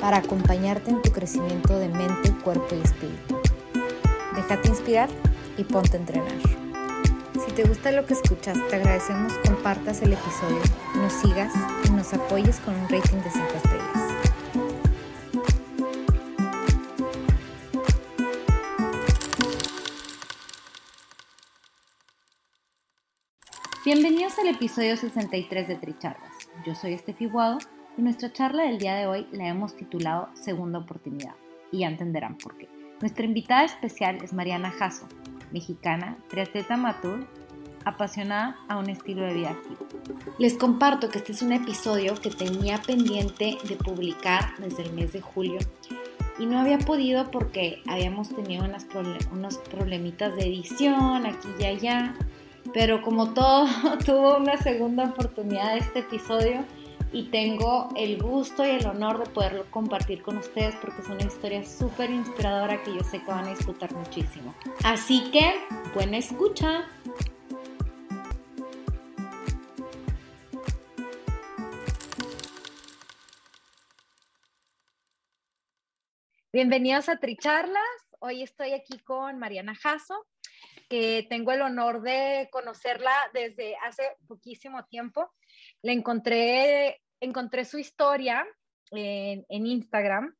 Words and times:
para 0.00 0.18
acompañarte 0.18 0.90
en 0.90 1.02
tu 1.02 1.12
crecimiento 1.12 1.78
de 1.78 1.88
mente, 1.88 2.32
cuerpo 2.42 2.74
y 2.74 2.80
espíritu. 2.80 3.40
Déjate 4.34 4.68
inspirar 4.68 5.08
y 5.56 5.64
ponte 5.64 5.96
a 5.96 6.00
entrenar. 6.00 6.32
Si 7.44 7.52
te 7.52 7.64
gusta 7.64 7.92
lo 7.92 8.06
que 8.06 8.14
escuchas, 8.14 8.58
te 8.68 8.76
agradecemos 8.76 9.32
compartas 9.46 10.02
el 10.02 10.14
episodio, 10.14 10.60
nos 10.96 11.12
sigas 11.12 11.52
y 11.84 11.90
nos 11.90 12.12
apoyes 12.14 12.58
con 12.60 12.74
un 12.74 12.88
rating 12.88 13.18
de 13.18 13.30
5 13.30 13.46
estrellas. 13.56 14.10
Bienvenidos 23.84 24.38
al 24.38 24.48
episodio 24.48 24.96
63 24.96 25.66
de 25.66 25.76
Tricharlas. 25.76 26.32
Yo 26.64 26.74
soy 26.74 26.92
Estefi 26.92 27.26
Guado 27.26 27.58
nuestra 28.00 28.32
charla 28.32 28.64
del 28.64 28.78
día 28.78 28.94
de 28.94 29.06
hoy 29.06 29.26
la 29.32 29.48
hemos 29.48 29.76
titulado 29.76 30.28
Segunda 30.34 30.78
Oportunidad, 30.78 31.34
y 31.70 31.80
ya 31.80 31.88
entenderán 31.88 32.36
por 32.38 32.56
qué. 32.56 32.68
Nuestra 33.00 33.24
invitada 33.24 33.64
especial 33.64 34.18
es 34.22 34.32
Mariana 34.32 34.70
Jasso, 34.70 35.06
mexicana, 35.52 36.16
triatleta 36.28 36.74
amateur, 36.74 37.26
apasionada 37.84 38.56
a 38.68 38.78
un 38.78 38.90
estilo 38.90 39.24
de 39.24 39.34
vida 39.34 39.50
activo. 39.50 39.86
Les 40.38 40.54
comparto 40.54 41.08
que 41.08 41.18
este 41.18 41.32
es 41.32 41.42
un 41.42 41.52
episodio 41.52 42.14
que 42.14 42.30
tenía 42.30 42.80
pendiente 42.82 43.56
de 43.66 43.76
publicar 43.76 44.54
desde 44.58 44.82
el 44.82 44.92
mes 44.92 45.12
de 45.12 45.20
julio 45.20 45.58
y 46.38 46.46
no 46.46 46.58
había 46.58 46.78
podido 46.78 47.30
porque 47.30 47.82
habíamos 47.86 48.30
tenido 48.30 48.64
unos 49.32 49.58
problemitas 49.58 50.36
de 50.36 50.42
edición 50.46 51.26
aquí 51.26 51.48
y 51.58 51.64
allá, 51.64 52.14
pero 52.72 53.02
como 53.02 53.32
todo 53.32 53.66
tuvo 54.06 54.36
una 54.36 54.56
segunda 54.58 55.04
oportunidad 55.04 55.76
este 55.76 56.00
episodio, 56.00 56.64
y 57.12 57.24
tengo 57.30 57.88
el 57.96 58.22
gusto 58.22 58.64
y 58.64 58.70
el 58.70 58.86
honor 58.86 59.24
de 59.24 59.30
poderlo 59.30 59.68
compartir 59.70 60.22
con 60.22 60.38
ustedes 60.38 60.76
porque 60.76 61.02
es 61.02 61.08
una 61.08 61.22
historia 61.22 61.64
súper 61.64 62.10
inspiradora 62.10 62.82
que 62.82 62.94
yo 62.94 63.02
sé 63.02 63.20
que 63.20 63.26
van 63.26 63.46
a 63.46 63.50
disfrutar 63.50 63.92
muchísimo. 63.92 64.54
Así 64.84 65.30
que, 65.30 65.54
buena 65.94 66.18
escucha. 66.18 66.86
Bienvenidos 76.52 77.08
a 77.08 77.16
Tricharlas. 77.16 77.82
Hoy 78.18 78.42
estoy 78.42 78.72
aquí 78.72 78.98
con 78.98 79.38
Mariana 79.38 79.74
Jasso, 79.74 80.26
que 80.88 81.26
tengo 81.28 81.52
el 81.52 81.62
honor 81.62 82.02
de 82.02 82.48
conocerla 82.50 83.12
desde 83.32 83.76
hace 83.76 84.02
poquísimo 84.26 84.84
tiempo. 84.86 85.32
Le 85.82 85.92
encontré, 85.92 87.00
su 87.64 87.78
historia 87.78 88.46
en, 88.90 89.66
Instagram 89.66 90.34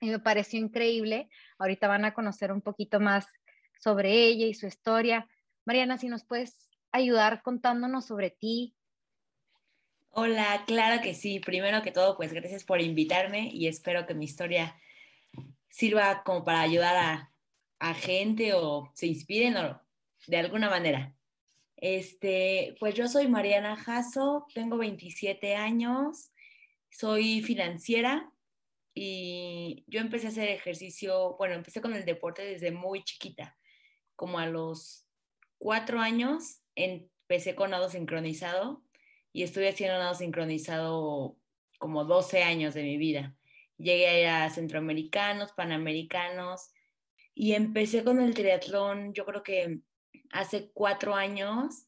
y 0.00 0.10
me 0.10 0.18
pareció 0.18 0.58
increíble. 0.58 1.28
Ahorita 1.58 1.88
van 1.88 2.04
a 2.04 2.14
conocer 2.14 2.52
un 2.52 2.60
poquito 2.60 3.00
más 3.00 3.26
sobre 3.80 4.12
ella 4.12 4.46
y 4.46 4.54
su 4.54 4.66
historia. 4.66 5.28
Mariana, 5.64 5.98
si 5.98 6.08
nos 6.08 6.24
puedes 6.24 6.68
ayudar 6.92 7.42
contándonos 7.42 8.06
sobre 8.06 8.30
ti. 8.30 8.74
Hola, 10.10 10.64
claro 10.66 11.02
que 11.02 11.14
sí. 11.14 11.40
Primero 11.40 11.82
que 11.82 11.92
todo, 11.92 12.16
pues 12.16 12.32
gracias 12.32 12.64
por 12.64 12.80
invitarme 12.80 13.50
y 13.52 13.68
espero 13.68 14.06
que 14.06 14.14
mi 14.14 14.24
historia 14.24 14.76
sirva 15.68 16.22
como 16.24 16.44
para 16.44 16.60
ayudar 16.60 16.96
a, 17.78 17.94
gente 17.94 18.54
o 18.54 18.90
se 18.94 19.06
inspiren 19.06 19.54
de 20.26 20.36
alguna 20.38 20.70
manera. 20.70 21.15
Este, 21.76 22.74
pues 22.80 22.94
yo 22.94 23.06
soy 23.08 23.28
Mariana 23.28 23.76
Jasso, 23.76 24.46
tengo 24.54 24.78
27 24.78 25.56
años, 25.56 26.32
soy 26.90 27.42
financiera 27.42 28.32
y 28.94 29.84
yo 29.86 30.00
empecé 30.00 30.26
a 30.26 30.30
hacer 30.30 30.48
ejercicio, 30.48 31.36
bueno, 31.36 31.54
empecé 31.54 31.82
con 31.82 31.94
el 31.94 32.06
deporte 32.06 32.42
desde 32.42 32.70
muy 32.70 33.04
chiquita, 33.04 33.58
como 34.14 34.38
a 34.38 34.46
los 34.46 35.06
cuatro 35.58 36.00
años 36.00 36.62
empecé 36.74 37.54
con 37.54 37.70
nado 37.70 37.90
sincronizado 37.90 38.82
y 39.32 39.42
estuve 39.42 39.68
haciendo 39.68 39.98
nado 39.98 40.14
sincronizado 40.14 41.36
como 41.78 42.04
12 42.04 42.42
años 42.42 42.72
de 42.72 42.82
mi 42.82 42.96
vida. 42.96 43.36
Llegué 43.76 44.08
a 44.08 44.20
ir 44.20 44.26
a 44.28 44.50
centroamericanos, 44.50 45.52
panamericanos 45.52 46.70
y 47.34 47.52
empecé 47.52 48.02
con 48.02 48.18
el 48.18 48.32
triatlón, 48.32 49.12
yo 49.12 49.26
creo 49.26 49.42
que 49.42 49.80
hace 50.30 50.70
cuatro 50.72 51.14
años, 51.14 51.86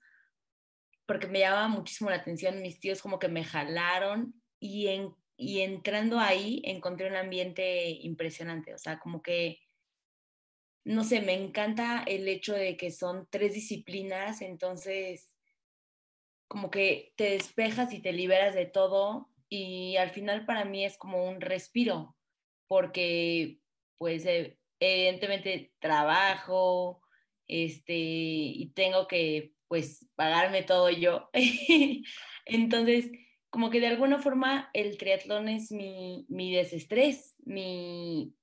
porque 1.06 1.26
me 1.26 1.40
llamaba 1.40 1.68
muchísimo 1.68 2.10
la 2.10 2.16
atención, 2.16 2.60
mis 2.62 2.80
tíos 2.80 3.00
como 3.00 3.18
que 3.18 3.28
me 3.28 3.44
jalaron 3.44 4.34
y, 4.60 4.88
en, 4.88 5.14
y 5.36 5.60
entrando 5.60 6.18
ahí 6.18 6.60
encontré 6.64 7.08
un 7.08 7.16
ambiente 7.16 7.90
impresionante, 7.90 8.74
o 8.74 8.78
sea, 8.78 8.98
como 8.98 9.22
que, 9.22 9.60
no 10.84 11.04
sé, 11.04 11.20
me 11.20 11.34
encanta 11.34 12.02
el 12.06 12.28
hecho 12.28 12.54
de 12.54 12.76
que 12.76 12.90
son 12.90 13.26
tres 13.30 13.54
disciplinas, 13.54 14.42
entonces 14.42 15.34
como 16.48 16.70
que 16.70 17.12
te 17.16 17.30
despejas 17.30 17.92
y 17.92 18.00
te 18.00 18.12
liberas 18.12 18.54
de 18.54 18.66
todo 18.66 19.30
y 19.48 19.96
al 19.96 20.10
final 20.10 20.44
para 20.46 20.64
mí 20.64 20.84
es 20.84 20.96
como 20.96 21.26
un 21.26 21.40
respiro, 21.40 22.16
porque 22.66 23.60
pues 23.98 24.24
evidentemente 24.80 25.74
trabajo, 25.78 27.02
este, 27.48 27.94
y 27.94 28.70
tengo 28.74 29.08
que 29.08 29.54
pues 29.68 30.06
pagarme 30.14 30.62
todo 30.62 30.90
yo. 30.90 31.30
Entonces, 32.44 33.10
como 33.50 33.70
que 33.70 33.80
de 33.80 33.88
alguna 33.88 34.18
forma 34.18 34.70
el 34.72 34.98
triatlón 34.98 35.48
es 35.48 35.72
mi, 35.72 36.26
mi 36.28 36.54
desestrés, 36.54 37.34
mi 37.44 38.34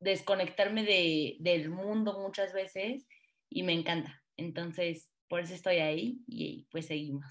desconectarme 0.00 0.82
de, 0.84 1.36
del 1.40 1.70
mundo 1.70 2.18
muchas 2.20 2.52
veces 2.52 3.06
y 3.48 3.62
me 3.62 3.72
encanta. 3.72 4.22
Entonces, 4.36 5.10
por 5.28 5.40
eso 5.40 5.54
estoy 5.54 5.76
ahí 5.76 6.20
y 6.26 6.66
pues 6.70 6.86
seguimos. 6.86 7.24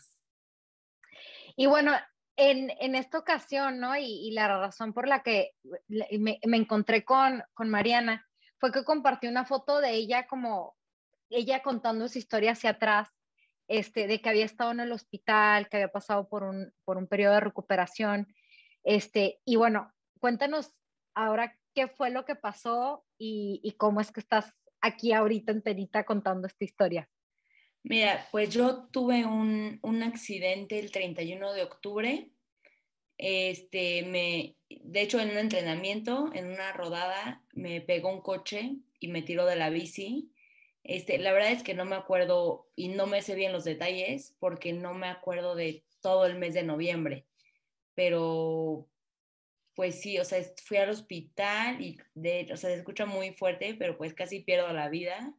Y 1.56 1.66
bueno, 1.66 1.94
en, 2.36 2.72
en 2.80 2.96
esta 2.96 3.18
ocasión, 3.18 3.80
¿no? 3.80 3.98
Y, 3.98 4.06
y, 4.06 4.32
la 4.32 4.48
razón 4.48 4.94
por 4.94 5.08
la 5.08 5.24
que 5.24 5.52
me, 5.88 6.40
me 6.46 6.58
encontré 6.58 7.04
con, 7.04 7.44
con 7.54 7.70
Mariana 7.70 8.26
fue 8.60 8.72
que 8.72 8.86
compartió 8.86 9.30
una 9.30 9.46
foto 9.46 9.82
de 9.82 9.92
ella 9.92 10.28
como 10.28 10.78
ella 11.30 11.62
contando 11.62 12.08
su 12.08 12.18
historia 12.18 12.52
hacia 12.52 12.72
atrás, 12.72 13.10
este, 13.68 14.08
de 14.08 14.20
que 14.20 14.30
había 14.30 14.46
estado 14.46 14.72
en 14.72 14.80
el 14.80 14.92
hospital, 14.92 15.70
que 15.70 15.78
había 15.78 15.92
pasado 15.92 16.28
por 16.28 16.44
un, 16.44 16.74
por 16.84 16.98
un 16.98 17.08
periodo 17.08 17.36
de 17.36 17.42
recuperación. 17.42 18.28
Este, 18.84 19.40
y 19.46 19.56
bueno, 19.56 19.94
cuéntanos 20.20 20.74
ahora 21.14 21.56
qué 21.76 21.88
fue 21.88 22.10
lo 22.10 22.26
que 22.26 22.36
pasó 22.36 23.06
y, 23.18 23.76
cómo 23.78 24.02
es 24.02 24.12
que 24.12 24.22
estás 24.22 24.54
aquí 24.82 25.14
ahorita 25.14 25.52
enterita 25.52 26.04
contando 26.04 26.48
esta 26.48 26.66
historia. 26.66 27.10
Mira, 27.84 28.28
pues 28.32 28.50
yo 28.50 28.88
tuve 28.92 29.26
un, 29.26 29.80
un 29.84 30.04
accidente 30.04 30.80
el 30.80 30.92
31 30.92 31.54
de 31.54 31.64
octubre. 31.64 32.32
Este, 33.18 34.04
me, 34.04 34.58
de 34.70 35.02
hecho, 35.02 35.20
en 35.20 35.30
un 35.30 35.38
entrenamiento, 35.38 36.32
en 36.34 36.48
una 36.48 36.74
rodada, 36.74 37.44
me 37.54 37.82
pegó 37.82 38.12
un 38.12 38.22
coche 38.22 38.78
y 39.00 39.10
me 39.10 39.22
tiró 39.22 39.46
de 39.46 39.58
la 39.58 39.70
bici 39.70 40.32
este, 40.90 41.20
la 41.20 41.34
verdad 41.34 41.52
es 41.52 41.62
que 41.62 41.76
no 41.76 41.86
me 41.86 41.96
acuerdo 41.96 42.68
y 42.76 42.88
no 42.88 43.06
me 43.06 43.22
sé 43.22 43.36
bien 43.36 43.54
los 43.54 43.64
detalles 43.64 44.36
porque 44.40 44.74
no 44.74 44.96
me 44.96 45.06
acuerdo 45.06 45.54
de 45.54 45.86
todo 46.02 46.26
el 46.26 46.36
mes 46.36 46.56
de 46.56 46.64
noviembre, 46.64 47.28
pero 47.94 48.90
pues 49.76 50.02
sí, 50.02 50.18
o 50.18 50.26
sea, 50.26 50.44
fui 50.66 50.78
al 50.78 50.90
hospital 50.90 51.80
y 51.80 52.00
de, 52.16 52.50
o 52.52 52.58
sea, 52.58 52.72
se 52.72 52.78
escucha 52.78 53.06
muy 53.06 53.34
fuerte, 53.34 53.76
pero 53.78 54.00
pues 54.00 54.16
casi 54.16 54.40
pierdo 54.40 54.74
la 54.74 54.90
vida. 54.90 55.36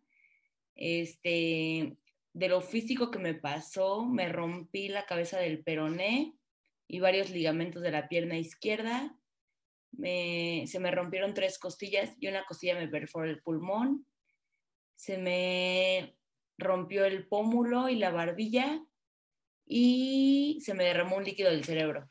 Este, 0.77 1.97
de 2.33 2.49
lo 2.49 2.61
físico 2.61 3.11
que 3.11 3.19
me 3.19 3.35
pasó, 3.35 4.07
me 4.07 4.29
rompí 4.29 4.87
la 4.87 5.05
cabeza 5.05 5.41
del 5.41 5.65
peroné 5.65 6.33
y 6.87 7.01
varios 7.01 7.31
ligamentos 7.31 7.83
de 7.83 7.91
la 7.91 8.09
pierna 8.09 8.39
izquierda. 8.39 9.19
se 10.01 10.79
me 10.79 10.93
rompieron 10.93 11.35
tres 11.35 11.59
costillas 11.59 12.15
y 12.21 12.29
una 12.29 12.45
costilla 12.45 12.77
me 12.77 12.87
perforó 12.87 13.29
el 13.29 13.43
pulmón 13.43 14.07
se 15.01 15.17
me 15.17 16.15
rompió 16.59 17.07
el 17.07 17.27
pómulo 17.27 17.89
y 17.89 17.95
la 17.95 18.11
barbilla 18.11 18.85
y 19.65 20.59
se 20.61 20.75
me 20.75 20.85
derramó 20.85 21.17
un 21.17 21.25
líquido 21.25 21.51
del 21.51 21.65
cerebro. 21.65 22.11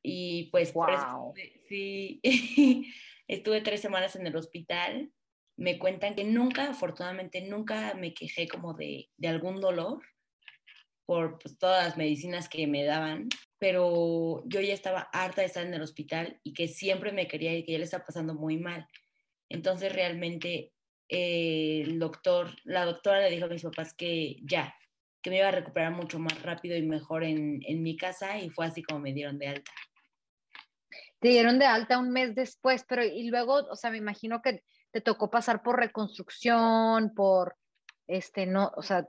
Y 0.00 0.44
pues, 0.52 0.72
wow. 0.72 1.34
sí. 1.68 2.20
estuve 3.26 3.62
tres 3.62 3.80
semanas 3.80 4.14
en 4.14 4.28
el 4.28 4.36
hospital. 4.36 5.10
Me 5.56 5.76
cuentan 5.76 6.14
que 6.14 6.22
nunca, 6.22 6.70
afortunadamente, 6.70 7.40
nunca 7.40 7.94
me 7.94 8.14
quejé 8.14 8.46
como 8.46 8.74
de, 8.74 9.10
de 9.16 9.28
algún 9.28 9.60
dolor 9.60 10.00
por 11.04 11.40
pues, 11.40 11.58
todas 11.58 11.84
las 11.84 11.96
medicinas 11.96 12.48
que 12.48 12.68
me 12.68 12.84
daban, 12.84 13.28
pero 13.58 14.44
yo 14.46 14.60
ya 14.60 14.72
estaba 14.72 15.08
harta 15.12 15.40
de 15.40 15.48
estar 15.48 15.66
en 15.66 15.74
el 15.74 15.82
hospital 15.82 16.38
y 16.44 16.54
que 16.54 16.68
siempre 16.68 17.10
me 17.10 17.26
quería 17.26 17.52
y 17.56 17.64
que 17.64 17.72
ya 17.72 17.78
le 17.78 17.84
estaba 17.84 18.06
pasando 18.06 18.34
muy 18.34 18.56
mal. 18.56 18.86
Entonces 19.48 19.92
realmente 19.92 20.72
eh, 21.10 21.82
el 21.84 21.98
doctor, 21.98 22.54
la 22.62 22.84
doctora 22.84 23.20
le 23.20 23.30
dijo 23.30 23.46
a 23.46 23.48
mis 23.48 23.64
papás 23.64 23.94
que 23.94 24.36
ya, 24.42 24.74
que 25.20 25.30
me 25.30 25.38
iba 25.38 25.48
a 25.48 25.52
recuperar 25.52 25.92
mucho 25.92 26.20
más 26.20 26.40
rápido 26.42 26.76
y 26.76 26.82
mejor 26.82 27.24
en, 27.24 27.60
en 27.66 27.82
mi 27.82 27.96
casa 27.96 28.38
y 28.38 28.48
fue 28.48 28.66
así 28.66 28.82
como 28.82 29.00
me 29.00 29.12
dieron 29.12 29.36
de 29.38 29.48
alta. 29.48 29.72
Te 31.18 31.28
dieron 31.28 31.58
de 31.58 31.66
alta 31.66 31.98
un 31.98 32.12
mes 32.12 32.34
después, 32.36 32.84
pero 32.88 33.04
y 33.04 33.28
luego, 33.28 33.54
o 33.54 33.76
sea, 33.76 33.90
me 33.90 33.98
imagino 33.98 34.40
que 34.40 34.62
te 34.92 35.00
tocó 35.00 35.30
pasar 35.30 35.62
por 35.62 35.78
reconstrucción, 35.78 37.12
por, 37.12 37.56
este, 38.06 38.46
no, 38.46 38.72
o 38.76 38.82
sea, 38.82 39.06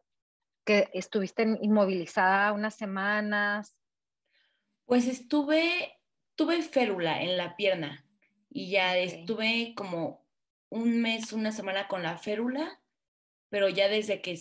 que 0.66 0.90
estuviste 0.94 1.44
inmovilizada 1.62 2.52
unas 2.52 2.76
semanas. 2.76 3.76
Pues 4.86 5.08
estuve, 5.08 6.00
tuve 6.36 6.62
férula 6.64 7.22
en 7.22 7.38
la 7.38 7.56
pierna 7.56 8.06
y 8.50 8.72
ya 8.72 8.98
estuve 8.98 9.74
como 9.76 10.21
un 10.72 11.02
mes, 11.02 11.32
una 11.34 11.52
semana 11.52 11.88
con 11.88 12.02
la 12.02 12.18
férula 12.18 12.82
pero 13.52 13.68
ya 13.68 13.90
desde 13.90 14.22
que, 14.22 14.40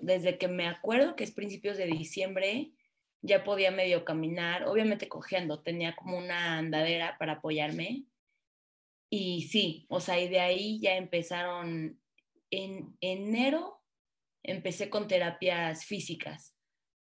desde, 0.00 0.38
que 0.38 0.46
me 0.46 0.68
acuerdo 0.68 1.16
que 1.16 1.24
es 1.24 1.32
principios 1.32 1.76
de 1.76 1.86
diciembre, 1.86 2.70
ya 3.20 3.42
podía 3.42 3.72
medio 3.72 4.04
caminar, 4.04 4.68
obviamente 4.68 5.08
cogiendo, 5.08 5.60
tenía 5.60 5.96
como 5.96 6.16
una 6.16 6.58
andadera 6.58 7.18
para 7.18 7.32
apoyarme. 7.32 8.04
Y 9.10 9.48
sí, 9.48 9.86
o 9.88 9.98
sea, 9.98 10.20
y 10.20 10.28
de 10.28 10.38
ahí 10.38 10.78
ya 10.80 10.94
empezaron, 10.94 12.00
en 12.52 12.96
enero 13.00 13.82
empecé 14.44 14.88
con 14.88 15.08
terapias 15.08 15.84
físicas, 15.84 16.56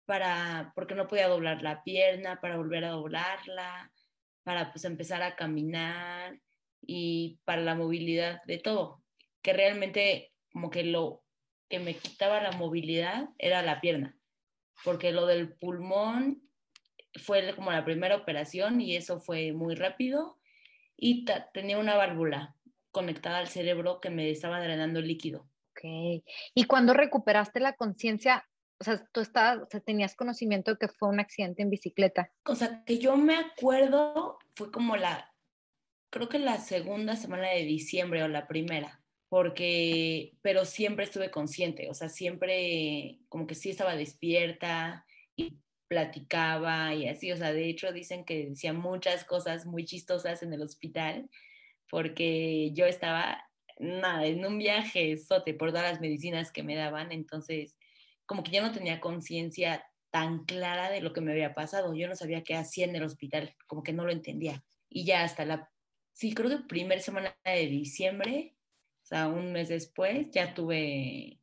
para, 0.05 0.73
porque 0.75 0.93
no 0.93 1.07
podía 1.07 1.29
doblar 1.29 1.61
la 1.61 1.85
pierna, 1.85 2.41
para 2.41 2.57
volver 2.57 2.83
a 2.83 2.89
doblarla, 2.89 3.93
para 4.43 4.73
pues 4.73 4.83
empezar 4.83 5.21
a 5.21 5.37
caminar 5.37 6.41
y 6.81 7.39
para 7.45 7.61
la 7.61 7.75
movilidad 7.75 8.41
de 8.43 8.57
todo, 8.57 9.03
que 9.41 9.53
realmente 9.53 10.33
como 10.51 10.69
que 10.69 10.83
lo 10.83 11.23
que 11.69 11.79
me 11.79 11.95
quitaba 11.95 12.41
la 12.41 12.51
movilidad 12.51 13.29
era 13.37 13.61
la 13.61 13.79
pierna, 13.79 14.17
porque 14.83 15.11
lo 15.11 15.25
del 15.25 15.53
pulmón 15.53 16.41
fue 17.15 17.53
como 17.55 17.71
la 17.71 17.85
primera 17.85 18.15
operación 18.15 18.81
y 18.81 18.95
eso 18.95 19.19
fue 19.19 19.51
muy 19.53 19.75
rápido 19.75 20.37
y 20.95 21.25
tenía 21.53 21.77
una 21.77 21.95
válvula 21.95 22.55
conectada 22.91 23.37
al 23.37 23.47
cerebro 23.47 23.99
que 24.01 24.09
me 24.09 24.29
estaba 24.29 24.59
drenando 24.61 24.99
el 24.99 25.07
líquido. 25.07 25.47
Ok. 25.71 26.23
¿Y 26.53 26.63
cuando 26.65 26.93
recuperaste 26.93 27.59
la 27.59 27.73
conciencia, 27.73 28.47
o 28.79 28.83
sea, 28.83 29.05
tú 29.11 29.21
estabas, 29.21 29.59
o 29.59 29.67
sea, 29.69 29.79
tenías 29.79 30.15
conocimiento 30.15 30.71
de 30.71 30.77
que 30.77 30.87
fue 30.87 31.09
un 31.09 31.19
accidente 31.19 31.61
en 31.61 31.69
bicicleta? 31.69 32.31
O 32.45 32.55
sea, 32.55 32.83
que 32.85 32.97
yo 32.97 33.15
me 33.15 33.37
acuerdo, 33.37 34.39
fue 34.55 34.71
como 34.71 34.97
la, 34.97 35.28
creo 36.09 36.29
que 36.29 36.39
la 36.39 36.57
segunda 36.57 37.15
semana 37.15 37.49
de 37.49 37.63
diciembre 37.63 38.23
o 38.23 38.27
la 38.27 38.47
primera 38.47 38.99
porque, 39.29 40.33
pero 40.41 40.65
siempre 40.65 41.05
estuve 41.05 41.29
consciente, 41.29 41.87
o 41.89 41.93
sea, 41.93 42.09
siempre 42.09 43.19
como 43.29 43.45
que 43.45 43.55
sí 43.55 43.69
estaba 43.69 43.95
despierta 43.95 45.05
y 45.35 45.59
platicaba 45.87 46.93
y 46.95 47.07
así, 47.07 47.31
o 47.31 47.37
sea, 47.37 47.53
de 47.53 47.69
hecho 47.69 47.93
dicen 47.93 48.25
que 48.25 48.47
decía 48.49 48.73
muchas 48.73 49.23
cosas 49.23 49.67
muy 49.67 49.85
chistosas 49.85 50.41
en 50.43 50.51
el 50.51 50.63
hospital, 50.63 51.29
porque 51.89 52.71
yo 52.73 52.85
estaba, 52.85 53.43
nada, 53.77 54.25
en 54.25 54.45
un 54.45 54.57
viaje 54.57 55.15
sote 55.17 55.53
por 55.53 55.69
todas 55.69 55.91
las 55.91 56.01
medicinas 56.01 56.51
que 56.51 56.63
me 56.63 56.75
daban, 56.75 57.11
entonces 57.11 57.77
como 58.25 58.43
que 58.43 58.51
yo 58.51 58.61
no 58.61 58.71
tenía 58.71 58.99
conciencia 58.99 59.85
tan 60.11 60.45
clara 60.45 60.89
de 60.89 61.01
lo 61.01 61.13
que 61.13 61.21
me 61.21 61.31
había 61.31 61.53
pasado, 61.53 61.93
yo 61.95 62.07
no 62.07 62.15
sabía 62.15 62.43
qué 62.43 62.55
hacía 62.55 62.85
en 62.85 62.95
el 62.95 63.03
hospital, 63.03 63.55
como 63.67 63.83
que 63.83 63.93
no 63.93 64.05
lo 64.05 64.11
entendía. 64.11 64.63
Y 64.89 65.05
ya 65.05 65.23
hasta 65.23 65.45
la, 65.45 65.69
sí, 66.19 66.33
creo 66.33 66.49
que 66.49 66.65
primera 66.67 66.99
semana 66.99 67.33
de 67.45 67.67
diciembre, 67.67 68.53
o 69.03 69.05
sea, 69.05 69.29
un 69.29 69.53
mes 69.53 69.69
después 69.69 70.29
ya 70.31 70.53
tuve 70.53 71.39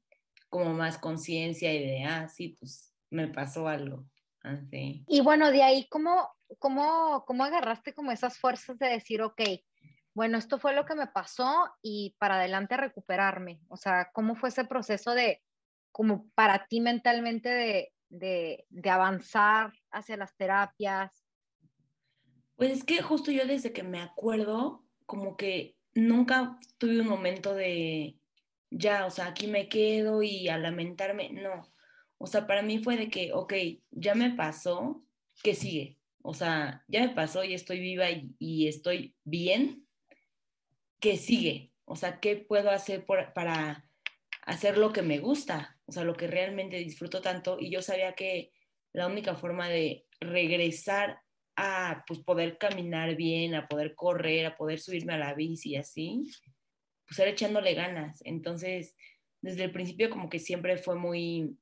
como 0.51 0.75
más 0.75 0.99
conciencia 0.99 1.73
y 1.73 1.79
de, 1.79 2.05
ah, 2.05 2.29
sí, 2.29 2.59
pues 2.61 2.95
me 3.11 3.27
pasó 3.29 3.69
algo. 3.69 4.05
Así. 4.43 5.03
Y 5.09 5.23
bueno, 5.23 5.51
de 5.51 5.63
ahí, 5.63 5.89
¿cómo, 5.89 6.29
cómo, 6.59 7.25
¿cómo 7.27 7.45
agarraste 7.45 7.95
como 7.95 8.13
esas 8.13 8.39
fuerzas 8.39 8.79
de 8.79 8.89
decir, 8.89 9.23
ok, 9.23 9.41
bueno, 10.15 10.37
esto 10.37 10.59
fue 10.59 10.75
lo 10.75 10.85
que 10.85 10.95
me 10.95 11.07
pasó 11.07 11.71
y 11.81 12.15
para 12.19 12.35
adelante 12.35 12.77
recuperarme? 12.77 13.63
O 13.69 13.79
sea, 13.79 14.11
¿cómo 14.13 14.37
fue 14.37 14.51
ese 14.51 14.67
proceso 14.67 15.15
de, 15.15 15.43
como 15.91 16.29
para 16.35 16.67
ti 16.67 16.81
mentalmente, 16.81 17.49
de, 17.49 17.93
de, 18.11 18.67
de 18.69 18.91
avanzar 18.91 19.73
hacia 19.91 20.19
las 20.19 20.37
terapias? 20.37 21.26
Pues 22.57 22.71
es 22.71 22.85
que 22.85 23.03
justo 23.03 23.31
yo 23.31 23.47
desde 23.47 23.73
que 23.73 23.83
me 23.83 24.01
acuerdo, 24.01 24.85
como 25.05 25.37
que 25.37 25.77
nunca 25.95 26.59
tuve 26.79 27.01
un 27.01 27.09
momento 27.09 27.55
de, 27.55 28.19
ya, 28.71 29.07
o 29.07 29.11
sea, 29.11 29.27
aquí 29.27 29.47
me 29.47 29.69
quedo 29.69 30.23
y 30.23 30.49
a 30.49 30.59
lamentarme, 30.59 31.31
no. 31.31 31.71
O 32.19 32.27
sea, 32.27 32.47
para 32.47 32.63
mí 32.63 32.79
fue 32.79 32.97
de 32.97 33.11
que, 33.11 33.33
ok, 33.33 33.53
ya 33.91 34.15
me 34.15 34.31
pasó, 34.31 35.05
¿qué 35.43 35.55
sigue? 35.55 35.99
O 36.23 36.35
sea, 36.35 36.83
ya 36.89 37.01
me 37.01 37.11
pasó 37.11 37.45
y 37.45 37.55
estoy 37.55 37.79
viva 37.79 38.07
y, 38.11 38.69
estoy 38.69 39.15
bien, 39.25 39.87
¿qué 40.99 41.17
sigue? 41.17 41.73
O 41.85 41.95
sea, 41.95 42.21
¿qué 42.21 42.37
puedo 42.37 42.71
hacer 42.71 43.05
para 43.07 43.89
hacer 44.43 44.79
lo 44.79 44.93
que 44.93 45.03
me 45.03 45.19
gusta? 45.19 45.79
O 45.87 45.93
sea, 45.93 46.05
lo 46.05 46.15
que 46.15 46.27
realmente 46.27 46.79
disfruto 46.79 47.21
tanto. 47.21 47.59
Y 47.61 47.71
yo 47.71 47.83
sabía 47.83 48.15
que 48.15 48.53
la 48.93 49.07
única 49.07 49.37
forma 49.37 49.69
de 49.69 50.07
regresar 50.21 51.21
a 51.57 52.05
pues, 52.07 52.21
poder 52.21 52.59
caminar 52.59 53.17
bien, 53.17 53.55
a 53.55 53.67
poder 53.67 53.95
correr, 53.95 54.47
a 54.47 54.57
poder 54.57 54.79
subirme 54.79 55.15
a 55.15 55.19
la 55.19 55.35
bici 55.35 55.71
y 55.71 55.77
así, 55.77 56.31
pues 57.07 57.19
era 57.19 57.31
echándole 57.31 57.75
ganas. 57.75 58.21
Entonces, 58.25 58.95
desde 59.41 59.65
el 59.65 59.73
principio 59.73 60.11
como 60.11 60.29
que 60.29 60.39
siempre 60.39 60.77
fue 60.77 60.97
muy, 60.97 61.59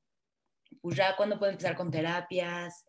pues 0.81 0.97
ya 0.97 1.15
cuando 1.15 1.39
puedo 1.39 1.51
empezar 1.51 1.75
con 1.75 1.91
terapias, 1.91 2.85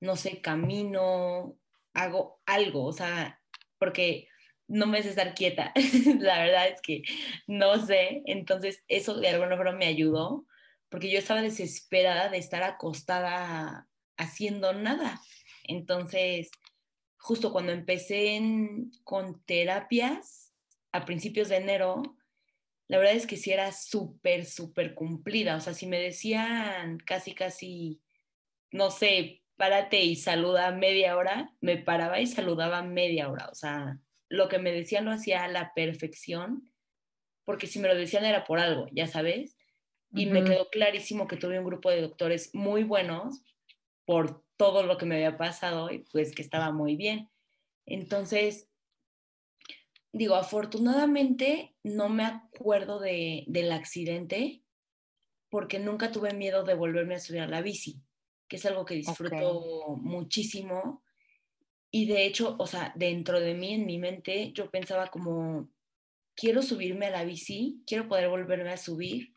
no 0.00 0.16
sé, 0.16 0.40
camino, 0.40 1.58
hago 1.92 2.40
algo, 2.46 2.84
o 2.84 2.92
sea, 2.92 3.40
porque 3.78 4.28
no 4.68 4.86
me 4.86 5.02
sé 5.02 5.10
estar 5.10 5.34
quieta, 5.34 5.72
la 6.20 6.38
verdad 6.38 6.68
es 6.68 6.80
que 6.82 7.02
no 7.46 7.84
sé, 7.84 8.22
entonces 8.26 8.84
eso 8.88 9.18
de 9.18 9.28
alguna 9.28 9.56
forma 9.56 9.72
me 9.72 9.86
ayudó, 9.86 10.46
porque 10.88 11.10
yo 11.10 11.18
estaba 11.18 11.42
desesperada 11.42 12.28
de 12.28 12.38
estar 12.38 12.62
acostada 12.62 13.88
haciendo 14.16 14.72
nada. 14.72 15.20
Entonces, 15.68 16.50
justo 17.18 17.52
cuando 17.52 17.72
empecé 17.72 18.40
con 19.04 19.42
terapias 19.44 20.52
a 20.92 21.04
principios 21.04 21.48
de 21.48 21.56
enero, 21.56 22.02
la 22.88 22.98
verdad 22.98 23.14
es 23.14 23.26
que 23.26 23.36
sí 23.36 23.50
era 23.50 23.72
súper, 23.72 24.46
súper 24.46 24.94
cumplida. 24.94 25.56
O 25.56 25.60
sea, 25.60 25.74
si 25.74 25.86
me 25.86 25.98
decían 25.98 26.98
casi, 26.98 27.34
casi, 27.34 28.00
no 28.70 28.90
sé, 28.90 29.42
párate 29.56 30.02
y 30.02 30.16
saluda 30.16 30.70
media 30.70 31.16
hora, 31.16 31.52
me 31.60 31.78
paraba 31.78 32.20
y 32.20 32.26
saludaba 32.26 32.82
media 32.82 33.28
hora. 33.28 33.48
O 33.50 33.54
sea, 33.54 33.98
lo 34.28 34.48
que 34.48 34.58
me 34.58 34.72
decían 34.72 35.04
lo 35.04 35.10
hacía 35.10 35.44
a 35.44 35.48
la 35.48 35.72
perfección, 35.74 36.70
porque 37.44 37.66
si 37.66 37.78
me 37.78 37.88
lo 37.88 37.96
decían 37.96 38.24
era 38.24 38.44
por 38.44 38.58
algo, 38.58 38.86
ya 38.92 39.06
sabes. 39.06 39.56
Y 40.14 40.26
me 40.26 40.44
quedó 40.44 40.70
clarísimo 40.70 41.26
que 41.26 41.36
tuve 41.36 41.58
un 41.58 41.66
grupo 41.66 41.90
de 41.90 42.00
doctores 42.00 42.54
muy 42.54 42.84
buenos 42.84 43.42
por 44.06 44.42
todo 44.56 44.82
lo 44.82 44.96
que 44.96 45.04
me 45.04 45.16
había 45.16 45.36
pasado 45.36 45.90
y 45.90 45.98
pues 45.98 46.34
que 46.34 46.40
estaba 46.40 46.72
muy 46.72 46.96
bien. 46.96 47.30
Entonces, 47.84 48.68
digo, 50.12 50.36
afortunadamente 50.36 51.76
no 51.82 52.08
me 52.08 52.24
acuerdo 52.24 52.98
de, 52.98 53.44
del 53.48 53.72
accidente 53.72 54.62
porque 55.50 55.78
nunca 55.78 56.10
tuve 56.10 56.32
miedo 56.32 56.64
de 56.64 56.74
volverme 56.74 57.16
a 57.16 57.20
subir 57.20 57.42
a 57.42 57.46
la 57.46 57.60
bici, 57.60 58.00
que 58.48 58.56
es 58.56 58.66
algo 58.66 58.84
que 58.84 58.94
disfruto 58.94 59.96
muchísimo. 59.96 61.02
Y 61.90 62.06
de 62.06 62.26
hecho, 62.26 62.56
o 62.58 62.66
sea, 62.66 62.92
dentro 62.96 63.40
de 63.40 63.54
mí, 63.54 63.74
en 63.74 63.86
mi 63.86 63.98
mente, 63.98 64.52
yo 64.52 64.70
pensaba 64.70 65.08
como, 65.08 65.70
quiero 66.34 66.62
subirme 66.62 67.06
a 67.06 67.10
la 67.10 67.24
bici, 67.24 67.82
quiero 67.86 68.08
poder 68.08 68.28
volverme 68.28 68.70
a 68.70 68.76
subir 68.76 69.34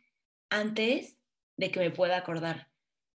antes 0.49 1.19
de 1.57 1.71
que 1.71 1.79
me 1.79 1.91
pueda 1.91 2.17
acordar 2.17 2.69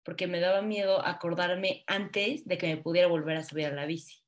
porque 0.10 0.26
me 0.26 0.40
daba 0.40 0.64
miedo 0.64 1.06
acordarme 1.06 1.84
antes 1.86 2.44
de 2.48 2.58
que 2.58 2.66
me 2.66 2.82
pudiera 2.82 3.08
volver 3.08 3.38
a 3.38 3.44
subir 3.44 3.68
a 3.68 3.72
la 3.72 3.86
bici, 3.86 4.24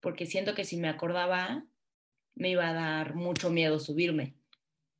porque 0.00 0.26
siento 0.26 0.56
que 0.56 0.64
si 0.64 0.76
me 0.76 0.88
acordaba 0.88 1.64
me 2.34 2.50
iba 2.50 2.68
a 2.68 2.72
dar 2.72 3.14
mucho 3.14 3.48
miedo 3.48 3.78
subirme. 3.78 4.34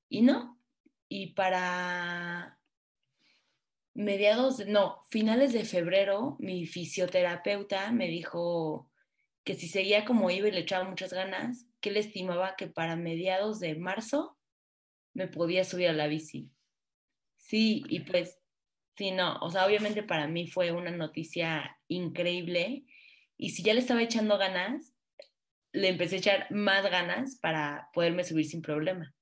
Y 0.09 0.23
no, 0.23 0.63
y 1.09 1.33
para 1.33 2.61
mediados, 3.93 4.65
no, 4.69 5.03
finales 5.11 5.53
de 5.53 5.65
febrero, 5.65 6.37
mi 6.39 6.65
fisioterapeuta 6.65 7.91
me 7.91 8.07
dijo 8.07 8.93
que 9.43 9.55
si 9.55 9.67
seguía 9.67 10.05
como 10.05 10.31
iba 10.31 10.47
y 10.47 10.53
le 10.53 10.61
echaba 10.61 10.89
muchas 10.89 11.13
ganas, 11.13 11.67
que 11.81 11.89
él 11.89 11.97
estimaba 11.97 12.55
que 12.55 12.69
para 12.69 12.95
mediados 12.95 13.59
de 13.59 13.75
marzo 13.75 14.39
me 15.13 15.27
podía 15.27 15.65
subir 15.65 15.89
a 15.89 15.93
la 15.93 16.07
bici. 16.07 16.53
Sí, 17.37 17.83
y 17.89 17.99
pues, 18.03 18.39
sí, 18.99 19.13
no, 19.13 19.39
o 19.39 19.51
sea, 19.51 19.65
obviamente 19.65 20.03
para 20.03 20.27
mí 20.27 20.49
fue 20.49 20.73
una 20.73 20.91
noticia 20.91 21.79
increíble 21.87 22.85
y 23.37 23.51
si 23.51 23.63
ya 23.63 23.73
le 23.73 23.81
estaba 23.81 24.03
echando 24.03 24.37
ganas, 24.37 24.93
le 25.73 25.89
empecé 25.89 26.17
a 26.17 26.19
echar 26.19 26.47
más 26.51 26.83
ganas 26.91 27.39
para 27.41 27.89
poderme 27.95 28.25
subir 28.25 28.45
sin 28.45 28.61
problema. 28.61 29.15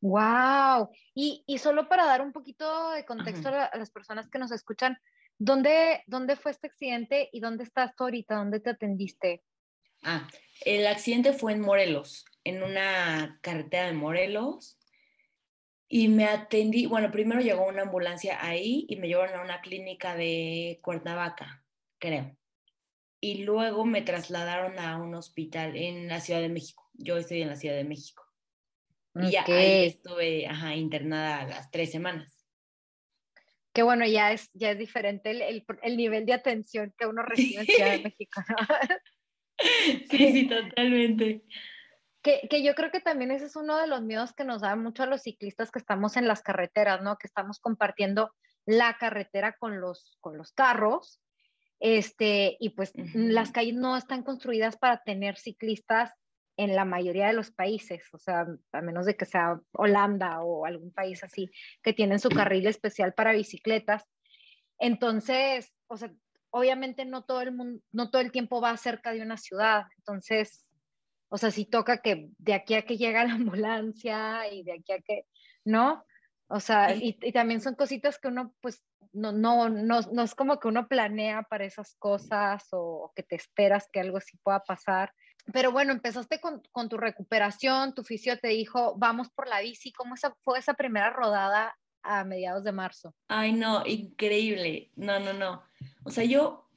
Wow. 0.00 0.90
Y, 1.14 1.42
y 1.46 1.58
solo 1.58 1.88
para 1.88 2.06
dar 2.06 2.22
un 2.22 2.32
poquito 2.32 2.92
de 2.92 3.04
contexto 3.04 3.48
a, 3.48 3.70
las 3.76 3.90
personas 3.90 4.30
que 4.30 4.38
nos 4.38 4.52
escuchan, 4.52 4.96
¿dónde, 5.38 6.04
¿dónde 6.06 6.36
fue 6.36 6.52
este 6.52 6.68
accidente 6.68 7.28
y 7.32 7.40
dónde 7.40 7.64
estás 7.64 7.94
tú 7.96 8.04
ahorita? 8.04 8.36
¿Dónde 8.36 8.60
te 8.60 8.70
atendiste? 8.70 9.42
Ah, 10.02 10.28
el 10.64 10.86
accidente 10.86 11.32
fue 11.32 11.52
en 11.52 11.60
Morelos, 11.60 12.24
en 12.44 12.62
una 12.62 13.38
carretera 13.42 13.86
de 13.86 13.92
Morelos. 13.92 14.79
Y 15.92 16.06
me 16.06 16.24
atendí, 16.26 16.86
bueno, 16.86 17.10
primero 17.10 17.40
llegó 17.40 17.66
una 17.66 17.82
ambulancia 17.82 18.38
ahí 18.40 18.86
y 18.88 18.94
me 18.94 19.08
llevaron 19.08 19.40
a 19.40 19.42
una 19.42 19.60
clínica 19.60 20.14
de 20.14 20.78
Cuernavaca, 20.82 21.64
creo. 21.98 22.36
Y 23.20 23.42
luego 23.42 23.84
me 23.84 24.00
trasladaron 24.00 24.78
a 24.78 24.98
un 24.98 25.16
hospital 25.16 25.76
en 25.76 26.06
la 26.06 26.20
Ciudad 26.20 26.40
de 26.40 26.48
México. 26.48 26.88
Yo 26.94 27.16
estoy 27.16 27.42
en 27.42 27.48
la 27.48 27.56
Ciudad 27.56 27.74
de 27.74 27.82
México. 27.82 28.24
Y 29.16 29.32
ya 29.32 29.44
ahí 29.44 29.86
estuve 29.86 30.46
ajá, 30.46 30.76
internada 30.76 31.44
las 31.48 31.72
tres 31.72 31.90
semanas. 31.90 32.46
Qué 33.72 33.82
bueno, 33.82 34.06
ya 34.06 34.30
es, 34.30 34.48
ya 34.52 34.70
es 34.70 34.78
diferente 34.78 35.32
el, 35.32 35.64
el, 35.82 35.96
nivel 35.96 36.24
de 36.24 36.34
atención 36.34 36.94
que 36.96 37.06
uno 37.06 37.22
recibe 37.22 37.62
en 37.62 37.66
Ciudad 37.66 37.90
de 37.90 37.98
México. 38.04 38.42
sí, 40.08 40.32
sí, 40.32 40.48
totalmente. 40.48 41.42
Que, 42.22 42.46
que, 42.50 42.62
yo 42.62 42.74
creo 42.74 42.90
que 42.90 43.00
también 43.00 43.30
ese 43.30 43.46
es 43.46 43.56
uno 43.56 43.78
de 43.78 43.86
los 43.86 44.02
miedos 44.02 44.34
que 44.34 44.44
nos 44.44 44.60
da 44.60 44.76
mucho 44.76 45.02
a 45.02 45.06
los 45.06 45.22
ciclistas 45.22 45.70
que 45.70 45.78
estamos 45.78 46.16
en 46.16 46.28
las 46.28 46.42
carreteras, 46.42 47.00
¿no? 47.02 47.16
Que 47.16 47.26
estamos 47.26 47.58
compartiendo 47.60 48.32
la 48.66 48.96
carretera 48.98 49.56
con 49.58 49.80
los, 49.80 50.18
con 50.20 50.36
los 50.36 50.52
carros. 50.52 51.20
Este, 51.80 52.58
y 52.60 52.70
pues 52.70 52.92
las 53.14 53.52
calles 53.52 53.74
no 53.74 53.96
están 53.96 54.22
construidas 54.22 54.76
para 54.76 55.02
tener 55.02 55.38
ciclistas 55.38 56.12
en 56.58 56.76
la 56.76 56.84
mayoría 56.84 57.28
de 57.28 57.32
los 57.32 57.50
países, 57.50 58.02
o 58.12 58.18
sea, 58.18 58.46
a 58.72 58.80
menos 58.82 59.06
de 59.06 59.16
que 59.16 59.24
sea 59.24 59.58
Holanda 59.72 60.42
o 60.42 60.66
algún 60.66 60.92
país 60.92 61.24
así, 61.24 61.50
que 61.82 61.94
tienen 61.94 62.18
su 62.18 62.28
carril 62.52 62.66
especial 62.66 63.14
para 63.14 63.32
bicicletas. 63.32 64.04
Entonces, 64.78 65.72
o 65.86 65.96
sea, 65.96 66.12
obviamente 66.50 67.06
no 67.06 67.24
todo 67.24 67.40
el 67.40 67.52
mundo, 67.52 67.82
no 67.92 68.10
todo 68.10 68.20
el 68.20 68.30
tiempo 68.30 68.60
va 68.60 68.76
cerca 68.76 69.12
de 69.12 69.22
una 69.22 69.38
ciudad, 69.38 69.84
entonces, 69.96 70.66
o 71.30 71.38
sea, 71.38 71.50
si 71.50 71.64
toca 71.64 72.02
que 72.02 72.28
de 72.38 72.54
aquí 72.54 72.74
a 72.74 72.82
que 72.82 72.98
llega 72.98 73.24
la 73.24 73.32
ambulancia 73.34 74.52
y 74.52 74.62
de 74.62 74.72
aquí 74.72 74.92
a 74.92 75.00
que, 75.00 75.26
¿no? 75.64 76.04
O 76.48 76.60
sea, 76.60 76.94
y, 76.94 77.16
y 77.22 77.32
también 77.32 77.60
son 77.60 77.74
cositas 77.74 78.18
que 78.18 78.28
uno, 78.28 78.54
pues, 78.60 78.82
no, 79.12 79.32
no, 79.32 79.68
no, 79.68 80.00
no 80.00 80.22
es 80.22 80.34
como 80.34 80.58
que 80.60 80.68
uno 80.68 80.88
planea 80.88 81.44
para 81.44 81.64
esas 81.64 81.94
cosas 81.96 82.66
o 82.72 83.12
que 83.14 83.22
te 83.22 83.36
esperas 83.36 83.88
que 83.92 84.00
algo 84.00 84.18
así 84.18 84.36
pueda 84.42 84.60
pasar 84.60 85.12
pero 85.52 85.72
bueno, 85.72 85.92
empezaste 85.92 86.40
con, 86.40 86.62
con, 86.70 86.88
tu 86.88 86.96
recuperación, 86.96 87.94
tu 87.94 88.04
fisio 88.04 88.38
te 88.38 88.48
dijo, 88.48 88.94
vamos 88.98 89.30
por 89.30 89.48
la 89.48 89.60
bici. 89.60 89.92
¿Cómo 89.92 90.14
esa, 90.14 90.34
fue 90.42 90.58
esa 90.58 90.74
primera 90.74 91.10
rodada 91.10 91.76
a 92.02 92.24
mediados 92.24 92.64
de 92.64 92.72
marzo? 92.72 93.14
Ay, 93.28 93.52
no, 93.52 93.84
increíble. 93.86 94.90
No, 94.96 95.18
no, 95.18 95.32
no. 95.32 95.62
O 96.04 96.10
sea, 96.10 96.24
yo 96.24 96.68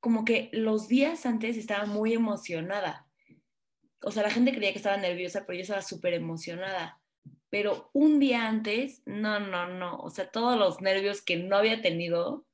como 0.00 0.24
que 0.24 0.50
los 0.52 0.88
días 0.88 1.26
antes 1.26 1.56
estaba 1.56 1.86
muy 1.86 2.12
emocionada. 2.12 3.07
O 4.02 4.10
sea, 4.10 4.22
la 4.22 4.30
gente 4.30 4.52
creía 4.52 4.72
que 4.72 4.78
estaba 4.78 4.96
nerviosa, 4.96 5.44
pero 5.46 5.56
yo 5.56 5.62
estaba 5.62 5.82
súper 5.82 6.14
emocionada. 6.14 7.00
Pero 7.50 7.90
un 7.94 8.20
día 8.20 8.46
antes, 8.46 9.02
no, 9.06 9.40
no, 9.40 9.68
no. 9.68 9.98
O 9.98 10.10
sea, 10.10 10.30
todos 10.30 10.58
los 10.58 10.80
nervios 10.80 11.22
que 11.22 11.36
no 11.36 11.56
había 11.56 11.80
tenido 11.82 12.46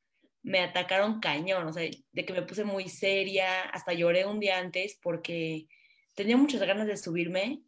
me 0.42 0.60
atacaron 0.60 1.20
cañón, 1.20 1.66
o 1.66 1.72
sea, 1.72 1.88
de 2.12 2.24
que 2.24 2.32
me 2.34 2.42
puse 2.42 2.64
muy 2.64 2.88
seria, 2.88 3.62
hasta 3.62 3.94
lloré 3.94 4.26
un 4.26 4.40
día 4.40 4.58
antes 4.58 4.98
porque 5.02 5.68
tenía 6.14 6.36
muchas 6.36 6.60
ganas 6.60 6.86
de 6.86 6.98
subirme 6.98 7.62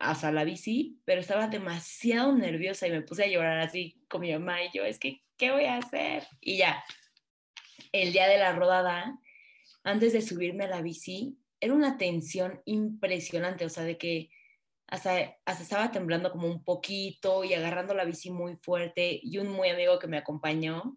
hasta 0.00 0.32
la 0.32 0.42
bici, 0.42 0.98
pero 1.04 1.20
estaba 1.20 1.46
demasiado 1.46 2.36
nerviosa 2.36 2.88
y 2.88 2.90
me 2.90 3.02
puse 3.02 3.22
a 3.22 3.28
llorar 3.28 3.60
así 3.60 4.02
con 4.08 4.20
mi 4.20 4.32
mamá 4.32 4.64
y 4.64 4.70
yo, 4.74 4.84
es 4.84 4.98
que, 4.98 5.22
¿qué 5.36 5.52
voy 5.52 5.64
a 5.64 5.76
hacer? 5.76 6.26
Y 6.40 6.56
ya, 6.56 6.84
el 7.92 8.12
día 8.12 8.26
de 8.26 8.38
la 8.38 8.52
rodada, 8.52 9.16
antes 9.84 10.12
de 10.12 10.22
subirme 10.22 10.64
a 10.64 10.68
la 10.68 10.82
bici, 10.82 11.38
era 11.62 11.74
una 11.74 11.96
tensión 11.96 12.60
impresionante, 12.64 13.64
o 13.64 13.68
sea, 13.68 13.84
de 13.84 13.96
que 13.96 14.30
hasta, 14.88 15.38
hasta 15.44 15.62
estaba 15.62 15.92
temblando 15.92 16.32
como 16.32 16.48
un 16.48 16.64
poquito 16.64 17.44
y 17.44 17.54
agarrando 17.54 17.94
la 17.94 18.04
bici 18.04 18.30
muy 18.30 18.56
fuerte 18.56 19.20
y 19.22 19.38
un 19.38 19.48
muy 19.48 19.68
amigo 19.68 20.00
que 20.00 20.08
me 20.08 20.18
acompañó 20.18 20.96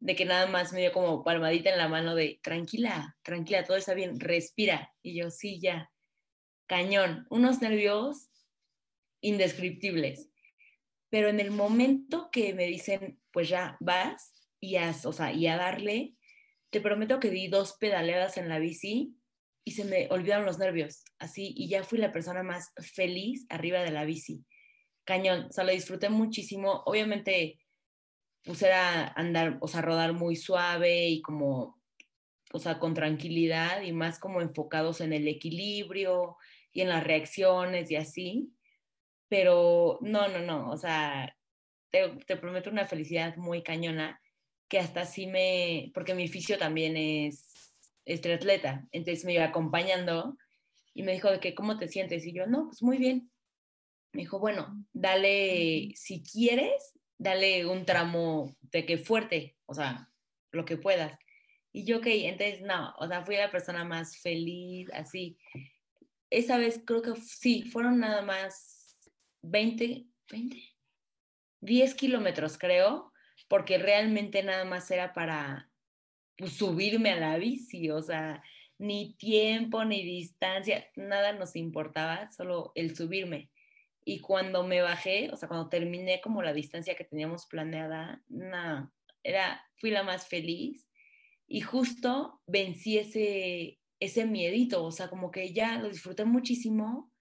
de 0.00 0.16
que 0.16 0.24
nada 0.24 0.46
más 0.46 0.72
me 0.72 0.80
dio 0.80 0.92
como 0.92 1.22
palmadita 1.22 1.70
en 1.70 1.76
la 1.76 1.88
mano 1.88 2.14
de, 2.14 2.40
tranquila, 2.42 3.18
tranquila, 3.22 3.64
todo 3.64 3.76
está 3.76 3.92
bien, 3.92 4.18
respira. 4.18 4.94
Y 5.02 5.14
yo, 5.14 5.30
sí, 5.30 5.60
ya, 5.60 5.92
cañón, 6.66 7.26
unos 7.28 7.60
nervios 7.60 8.30
indescriptibles. 9.20 10.30
Pero 11.10 11.28
en 11.28 11.40
el 11.40 11.50
momento 11.50 12.30
que 12.32 12.54
me 12.54 12.64
dicen, 12.64 13.20
pues 13.30 13.50
ya 13.50 13.76
vas 13.80 14.32
y, 14.58 14.76
o 14.78 15.12
sea, 15.12 15.32
y 15.32 15.46
a 15.48 15.58
darle, 15.58 16.14
te 16.70 16.80
prometo 16.80 17.20
que 17.20 17.28
di 17.28 17.48
dos 17.48 17.76
pedaleadas 17.78 18.38
en 18.38 18.48
la 18.48 18.58
bici 18.58 19.17
y 19.68 19.70
se 19.70 19.84
me 19.84 20.08
olvidaron 20.08 20.46
los 20.46 20.58
nervios, 20.58 21.04
así, 21.18 21.52
y 21.54 21.68
ya 21.68 21.84
fui 21.84 21.98
la 21.98 22.10
persona 22.10 22.42
más 22.42 22.72
feliz 22.78 23.44
arriba 23.50 23.80
de 23.80 23.92
la 23.92 24.06
bici. 24.06 24.46
Cañón, 25.04 25.44
o 25.50 25.52
sea, 25.52 25.64
lo 25.64 25.72
disfruté 25.72 26.08
muchísimo. 26.08 26.82
Obviamente, 26.86 27.58
pues 28.44 28.62
era 28.62 29.08
andar, 29.08 29.58
o 29.60 29.68
sea, 29.68 29.82
rodar 29.82 30.14
muy 30.14 30.36
suave 30.36 31.08
y 31.08 31.20
como, 31.20 31.78
o 32.50 32.58
sea, 32.58 32.78
con 32.78 32.94
tranquilidad 32.94 33.82
y 33.82 33.92
más 33.92 34.18
como 34.18 34.40
enfocados 34.40 35.02
en 35.02 35.12
el 35.12 35.28
equilibrio 35.28 36.38
y 36.72 36.80
en 36.80 36.88
las 36.88 37.04
reacciones 37.04 37.90
y 37.90 37.96
así. 37.96 38.54
Pero 39.28 39.98
no, 40.00 40.28
no, 40.28 40.40
no, 40.40 40.70
o 40.70 40.78
sea, 40.78 41.36
te, 41.90 42.08
te 42.26 42.38
prometo 42.38 42.70
una 42.70 42.86
felicidad 42.86 43.36
muy 43.36 43.62
cañona 43.62 44.18
que 44.66 44.78
hasta 44.78 45.04
sí 45.04 45.26
me, 45.26 45.90
porque 45.92 46.14
mi 46.14 46.26
fisio 46.26 46.56
también 46.56 46.96
es, 46.96 47.47
es 48.08 48.22
triatleta, 48.22 48.88
entonces 48.90 49.24
me 49.26 49.34
iba 49.34 49.44
acompañando 49.44 50.38
y 50.94 51.02
me 51.02 51.12
dijo 51.12 51.30
de 51.30 51.40
que, 51.40 51.54
¿cómo 51.54 51.78
te 51.78 51.88
sientes? 51.88 52.26
Y 52.26 52.32
yo, 52.32 52.46
no, 52.46 52.68
pues 52.68 52.82
muy 52.82 52.96
bien. 52.96 53.30
Me 54.12 54.22
dijo, 54.22 54.38
bueno, 54.38 54.82
dale, 54.94 55.92
si 55.94 56.22
quieres, 56.22 56.98
dale 57.18 57.66
un 57.66 57.84
tramo 57.84 58.56
de 58.62 58.86
que 58.86 58.96
fuerte, 58.96 59.56
o 59.66 59.74
sea, 59.74 60.10
lo 60.52 60.64
que 60.64 60.78
puedas. 60.78 61.18
Y 61.70 61.84
yo, 61.84 61.98
ok, 61.98 62.06
entonces 62.06 62.62
no, 62.62 62.94
o 62.98 63.06
sea, 63.06 63.26
fui 63.26 63.36
la 63.36 63.50
persona 63.50 63.84
más 63.84 64.16
feliz, 64.16 64.88
así. 64.94 65.36
Esa 66.30 66.56
vez 66.56 66.80
creo 66.86 67.02
que 67.02 67.14
sí, 67.20 67.62
fueron 67.62 67.98
nada 68.00 68.22
más 68.22 69.10
20, 69.42 70.06
20, 70.30 70.56
10 71.60 71.94
kilómetros 71.94 72.56
creo, 72.56 73.12
porque 73.48 73.76
realmente 73.76 74.42
nada 74.42 74.64
más 74.64 74.90
era 74.90 75.12
para 75.12 75.70
subirme 76.46 77.10
a 77.10 77.16
la 77.20 77.38
bici, 77.38 77.90
o 77.90 78.02
sea, 78.02 78.42
ni 78.78 79.14
tiempo, 79.14 79.84
ni 79.84 80.04
distancia, 80.04 80.86
nada 80.96 81.32
nos 81.32 81.56
importaba, 81.56 82.28
solo 82.30 82.72
el 82.74 82.94
subirme. 82.96 83.50
Y 84.04 84.20
cuando 84.20 84.64
me 84.64 84.80
bajé, 84.80 85.30
o 85.32 85.36
sea, 85.36 85.48
cuando 85.48 85.68
terminé 85.68 86.20
como 86.20 86.42
la 86.42 86.52
distancia 86.52 86.94
que 86.94 87.04
teníamos 87.04 87.46
planeada, 87.46 88.22
nada, 88.28 88.92
era, 89.22 89.62
fui 89.76 89.90
la 89.90 90.02
más 90.02 90.28
feliz 90.28 90.88
y 91.46 91.60
justo 91.60 92.40
vencí 92.46 92.98
ese, 92.98 93.80
ese 94.00 94.26
miedito, 94.26 94.84
o 94.84 94.92
sea, 94.92 95.08
como 95.08 95.30
que 95.30 95.52
ya 95.52 95.78
lo 95.78 95.88
disfruté 95.88 96.24
muchísimo 96.24 97.12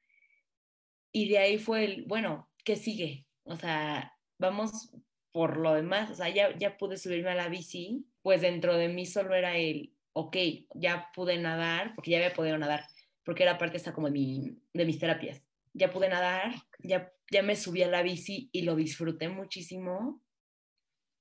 y 1.12 1.28
de 1.30 1.40
ahí 1.40 1.58
fue 1.58 1.86
el, 1.86 2.06
bueno, 2.06 2.50
¿qué 2.64 2.76
sigue? 2.76 3.26
O 3.44 3.56
sea, 3.56 4.14
vamos 4.38 4.92
por 5.38 5.58
lo 5.58 5.76
demás, 5.76 6.10
o 6.10 6.16
sea, 6.16 6.30
ya, 6.30 6.58
ya 6.58 6.78
pude 6.78 6.98
subirme 6.98 7.30
a 7.30 7.36
la 7.36 7.48
bici, 7.48 8.08
pues 8.24 8.42
dentro 8.42 8.76
de 8.76 8.88
mí 8.88 9.06
solo 9.06 9.36
era 9.36 9.56
el, 9.56 9.94
ok, 10.14 10.36
ya 10.74 11.12
pude 11.14 11.38
nadar, 11.38 11.94
porque 11.94 12.10
ya 12.10 12.18
había 12.18 12.34
podido 12.34 12.58
nadar, 12.58 12.88
porque 13.24 13.44
era 13.44 13.60
parte 13.60 13.78
esta 13.78 13.94
como 13.94 14.08
de, 14.08 14.14
mi, 14.14 14.58
de 14.74 14.86
mis 14.86 14.98
terapias 14.98 15.48
ya 15.78 15.92
pude 15.92 16.10
nadar, 16.10 16.56
ya, 16.80 17.12
ya 17.32 17.44
me 17.44 17.56
subí 17.56 17.84
a 17.84 17.88
la 17.88 18.02
bici 18.02 18.50
y 18.52 18.64
lo 18.64 18.76
disfruté 18.76 19.30
muchísimo. 19.30 20.22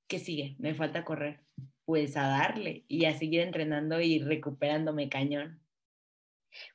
¿Qué 0.08 0.18
sigue? 0.18 0.56
Me 0.58 0.74
falta 0.74 1.04
correr. 1.04 1.44
Pues 1.84 2.16
a 2.16 2.26
darle 2.26 2.84
y 2.88 3.04
a 3.04 3.16
seguir 3.16 3.40
entrenando 3.40 4.00
y 4.00 4.18
recuperándome 4.18 5.08
cañón. 5.08 5.60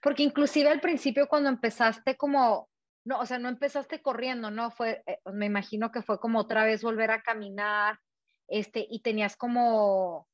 Porque 0.02 0.24
inclusive 0.24 0.70
al 0.70 0.80
principio 0.80 1.28
cuando 1.28 1.50
empezaste 1.50 2.16
como, 2.16 2.70
no, 3.04 3.20
o 3.20 3.26
sea, 3.26 3.40
no 3.40 3.50
empezaste 3.50 4.02
corriendo, 4.02 4.52
¿no? 4.52 4.72
Fue, 4.72 5.04
eh, 5.06 5.20
me 5.32 5.46
imagino 5.46 5.92
que 5.92 6.02
fue 6.02 6.20
como 6.20 6.40
otra 6.40 6.66
vez 6.66 6.84
volver 6.84 7.12
a 7.12 7.22
caminar, 7.22 8.00
este, 8.48 8.86
y 8.90 9.02
tenías 9.02 9.36
como, 9.36 10.28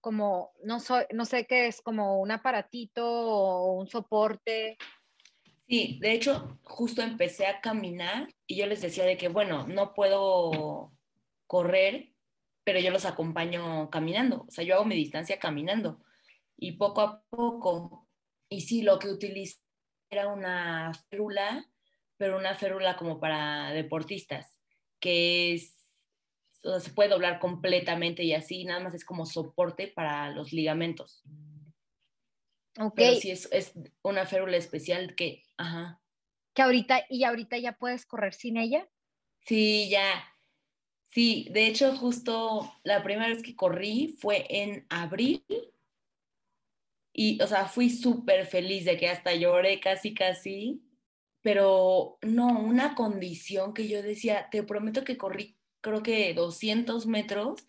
como, 0.00 0.52
no, 0.64 0.80
soy, 0.80 1.04
no 1.12 1.24
sé 1.24 1.46
qué 1.46 1.66
es, 1.66 1.80
como 1.80 2.20
un 2.20 2.30
aparatito 2.30 3.06
o 3.06 3.72
un 3.72 3.86
soporte. 3.86 4.76
Sí, 5.68 5.98
de 6.00 6.12
hecho, 6.12 6.58
justo 6.64 7.00
empecé 7.00 7.46
a 7.46 7.60
caminar 7.60 8.28
y 8.46 8.56
yo 8.56 8.66
les 8.66 8.82
decía 8.82 9.04
de 9.04 9.16
que, 9.16 9.28
bueno, 9.28 9.66
no 9.68 9.94
puedo 9.94 10.92
correr, 11.46 12.12
pero 12.64 12.80
yo 12.80 12.90
los 12.90 13.04
acompaño 13.04 13.88
caminando, 13.88 14.44
o 14.48 14.50
sea, 14.50 14.64
yo 14.64 14.74
hago 14.74 14.84
mi 14.84 14.96
distancia 14.96 15.38
caminando 15.38 16.02
y 16.56 16.72
poco 16.72 17.00
a 17.00 17.22
poco, 17.30 18.08
y 18.48 18.62
sí, 18.62 18.82
lo 18.82 18.98
que 18.98 19.08
utilicé 19.08 19.60
era 20.10 20.28
una 20.28 20.92
férula, 21.08 21.64
pero 22.20 22.36
una 22.36 22.54
férula 22.54 22.98
como 22.98 23.18
para 23.18 23.72
deportistas, 23.72 24.60
que 25.00 25.54
es 25.54 25.74
o 26.62 26.68
sea, 26.68 26.80
se 26.80 26.90
puede 26.90 27.08
doblar 27.08 27.38
completamente 27.38 28.22
y 28.24 28.34
así, 28.34 28.66
nada 28.66 28.78
más 28.80 28.92
es 28.92 29.06
como 29.06 29.24
soporte 29.24 29.88
para 29.88 30.28
los 30.28 30.52
ligamentos. 30.52 31.22
Ok. 32.78 32.92
Pero 32.94 33.16
sí 33.16 33.30
es, 33.30 33.48
es 33.52 33.72
una 34.02 34.26
férula 34.26 34.58
especial 34.58 35.14
que, 35.14 35.44
ajá. 35.56 36.02
Que 36.52 36.60
ahorita, 36.60 37.06
y 37.08 37.24
ahorita 37.24 37.56
ya 37.56 37.78
puedes 37.78 38.04
correr 38.04 38.34
sin 38.34 38.58
ella. 38.58 38.86
Sí, 39.46 39.88
ya. 39.88 40.22
Sí, 41.06 41.48
de 41.52 41.68
hecho, 41.68 41.96
justo 41.96 42.70
la 42.84 43.02
primera 43.02 43.28
vez 43.28 43.42
que 43.42 43.56
corrí 43.56 44.14
fue 44.20 44.44
en 44.50 44.84
abril. 44.90 45.42
Y, 47.14 47.40
o 47.40 47.46
sea, 47.46 47.64
fui 47.64 47.88
súper 47.88 48.44
feliz 48.44 48.84
de 48.84 48.98
que 48.98 49.08
hasta 49.08 49.34
lloré 49.34 49.80
casi, 49.80 50.12
casi. 50.12 50.82
Pero 51.42 52.18
no, 52.22 52.60
una 52.60 52.94
condición 52.94 53.74
que 53.74 53.88
yo 53.88 54.02
decía, 54.02 54.48
te 54.50 54.62
prometo 54.62 55.04
que 55.04 55.16
corrí 55.16 55.56
creo 55.80 56.02
que 56.02 56.34
200 56.34 57.06
metros 57.06 57.66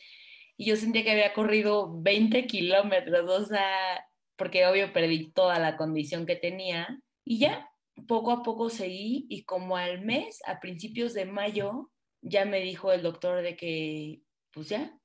y 0.57 0.65
yo 0.65 0.75
sentía 0.75 1.03
que 1.03 1.11
había 1.11 1.33
corrido 1.33 2.01
20 2.01 2.45
kilómetros, 2.47 3.29
o 3.29 3.45
sea, 3.45 4.05
porque 4.35 4.65
obvio 4.67 4.93
perdí 4.93 5.31
toda 5.31 5.59
la 5.59 5.77
condición 5.77 6.25
que 6.25 6.35
tenía 6.35 6.99
y 7.25 7.39
ya, 7.39 7.69
poco 8.07 8.31
a 8.31 8.43
poco 8.43 8.69
seguí 8.69 9.25
y 9.29 9.43
como 9.43 9.77
al 9.77 10.01
mes, 10.01 10.39
a 10.45 10.59
principios 10.59 11.13
de 11.13 11.25
mayo, 11.25 11.91
ya 12.21 12.45
me 12.45 12.59
dijo 12.59 12.91
el 12.91 13.01
doctor 13.01 13.41
de 13.41 13.55
que, 13.55 14.21
pues 14.51 14.69
ya, 14.69 14.97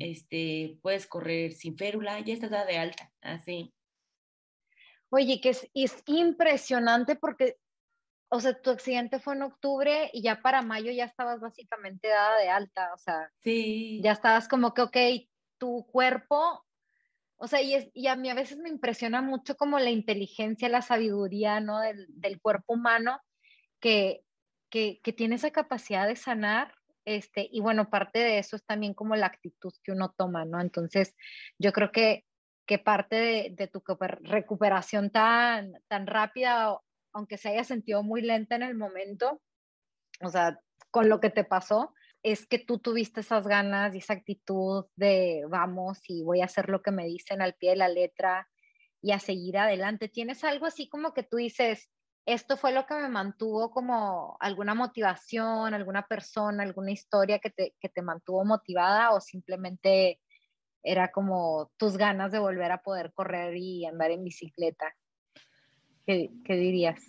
este, 0.00 0.78
puedes 0.82 1.06
correr 1.06 1.52
sin 1.52 1.76
férula, 1.76 2.18
ya 2.20 2.34
estás 2.34 2.66
de 2.66 2.78
alta, 2.78 3.12
así. 3.20 3.72
Oye, 5.10 5.40
que 5.40 5.50
es, 5.50 5.70
es 5.72 6.02
impresionante 6.06 7.14
porque 7.14 7.56
o 8.36 8.40
sea, 8.40 8.60
tu 8.60 8.70
accidente 8.70 9.18
fue 9.18 9.34
en 9.34 9.42
octubre 9.42 10.10
y 10.12 10.22
ya 10.22 10.42
para 10.42 10.62
mayo 10.62 10.92
ya 10.92 11.04
estabas 11.04 11.40
básicamente 11.40 12.08
dada 12.08 12.38
de 12.38 12.48
alta, 12.48 12.92
o 12.94 12.98
sea, 12.98 13.30
sí. 13.40 14.00
ya 14.02 14.12
estabas 14.12 14.46
como 14.46 14.74
que, 14.74 14.82
ok, 14.82 14.96
tu 15.58 15.86
cuerpo, 15.86 16.64
o 17.36 17.46
sea, 17.46 17.62
y, 17.62 17.74
es, 17.74 17.90
y 17.94 18.08
a 18.08 18.16
mí 18.16 18.28
a 18.28 18.34
veces 18.34 18.58
me 18.58 18.68
impresiona 18.68 19.22
mucho 19.22 19.56
como 19.56 19.78
la 19.78 19.90
inteligencia, 19.90 20.68
la 20.68 20.82
sabiduría, 20.82 21.60
¿no? 21.60 21.80
Del, 21.80 22.06
del 22.08 22.40
cuerpo 22.40 22.74
humano, 22.74 23.20
que, 23.80 24.22
que, 24.70 25.00
que, 25.02 25.12
tiene 25.12 25.36
esa 25.36 25.50
capacidad 25.50 26.06
de 26.06 26.16
sanar, 26.16 26.74
este, 27.04 27.48
y 27.50 27.60
bueno, 27.60 27.88
parte 27.88 28.18
de 28.18 28.38
eso 28.38 28.56
es 28.56 28.64
también 28.64 28.92
como 28.92 29.16
la 29.16 29.26
actitud 29.26 29.72
que 29.82 29.92
uno 29.92 30.14
toma, 30.16 30.44
¿no? 30.44 30.60
Entonces, 30.60 31.14
yo 31.58 31.72
creo 31.72 31.90
que, 31.90 32.24
que 32.66 32.78
parte 32.78 33.16
de, 33.16 33.54
de 33.56 33.68
tu 33.68 33.82
recuperación 34.20 35.10
tan, 35.10 35.72
tan 35.88 36.06
rápida 36.06 36.76
aunque 37.16 37.38
se 37.38 37.48
haya 37.48 37.64
sentido 37.64 38.02
muy 38.02 38.20
lenta 38.20 38.56
en 38.56 38.62
el 38.62 38.76
momento, 38.76 39.40
o 40.20 40.28
sea, 40.28 40.60
con 40.90 41.08
lo 41.08 41.18
que 41.18 41.30
te 41.30 41.44
pasó, 41.44 41.94
es 42.22 42.46
que 42.46 42.58
tú 42.58 42.78
tuviste 42.78 43.20
esas 43.20 43.46
ganas 43.46 43.94
y 43.94 43.98
esa 43.98 44.12
actitud 44.12 44.84
de 44.96 45.44
vamos 45.48 45.98
y 46.08 46.22
voy 46.22 46.42
a 46.42 46.44
hacer 46.44 46.68
lo 46.68 46.82
que 46.82 46.90
me 46.90 47.06
dicen 47.06 47.40
al 47.40 47.54
pie 47.54 47.70
de 47.70 47.76
la 47.76 47.88
letra 47.88 48.46
y 49.00 49.12
a 49.12 49.18
seguir 49.18 49.56
adelante. 49.56 50.10
¿Tienes 50.10 50.44
algo 50.44 50.66
así 50.66 50.90
como 50.90 51.14
que 51.14 51.22
tú 51.22 51.38
dices, 51.38 51.90
esto 52.26 52.58
fue 52.58 52.72
lo 52.72 52.84
que 52.84 52.94
me 52.96 53.08
mantuvo 53.08 53.70
como 53.70 54.36
alguna 54.38 54.74
motivación, 54.74 55.72
alguna 55.72 56.06
persona, 56.06 56.64
alguna 56.64 56.90
historia 56.90 57.38
que 57.38 57.48
te, 57.48 57.74
que 57.80 57.88
te 57.88 58.02
mantuvo 58.02 58.44
motivada 58.44 59.12
o 59.12 59.22
simplemente 59.22 60.20
era 60.82 61.10
como 61.12 61.72
tus 61.78 61.96
ganas 61.96 62.30
de 62.30 62.40
volver 62.40 62.72
a 62.72 62.82
poder 62.82 63.14
correr 63.14 63.56
y 63.56 63.86
andar 63.86 64.10
en 64.10 64.22
bicicleta? 64.22 64.94
¿Qué, 66.06 66.30
dirías? 66.46 67.02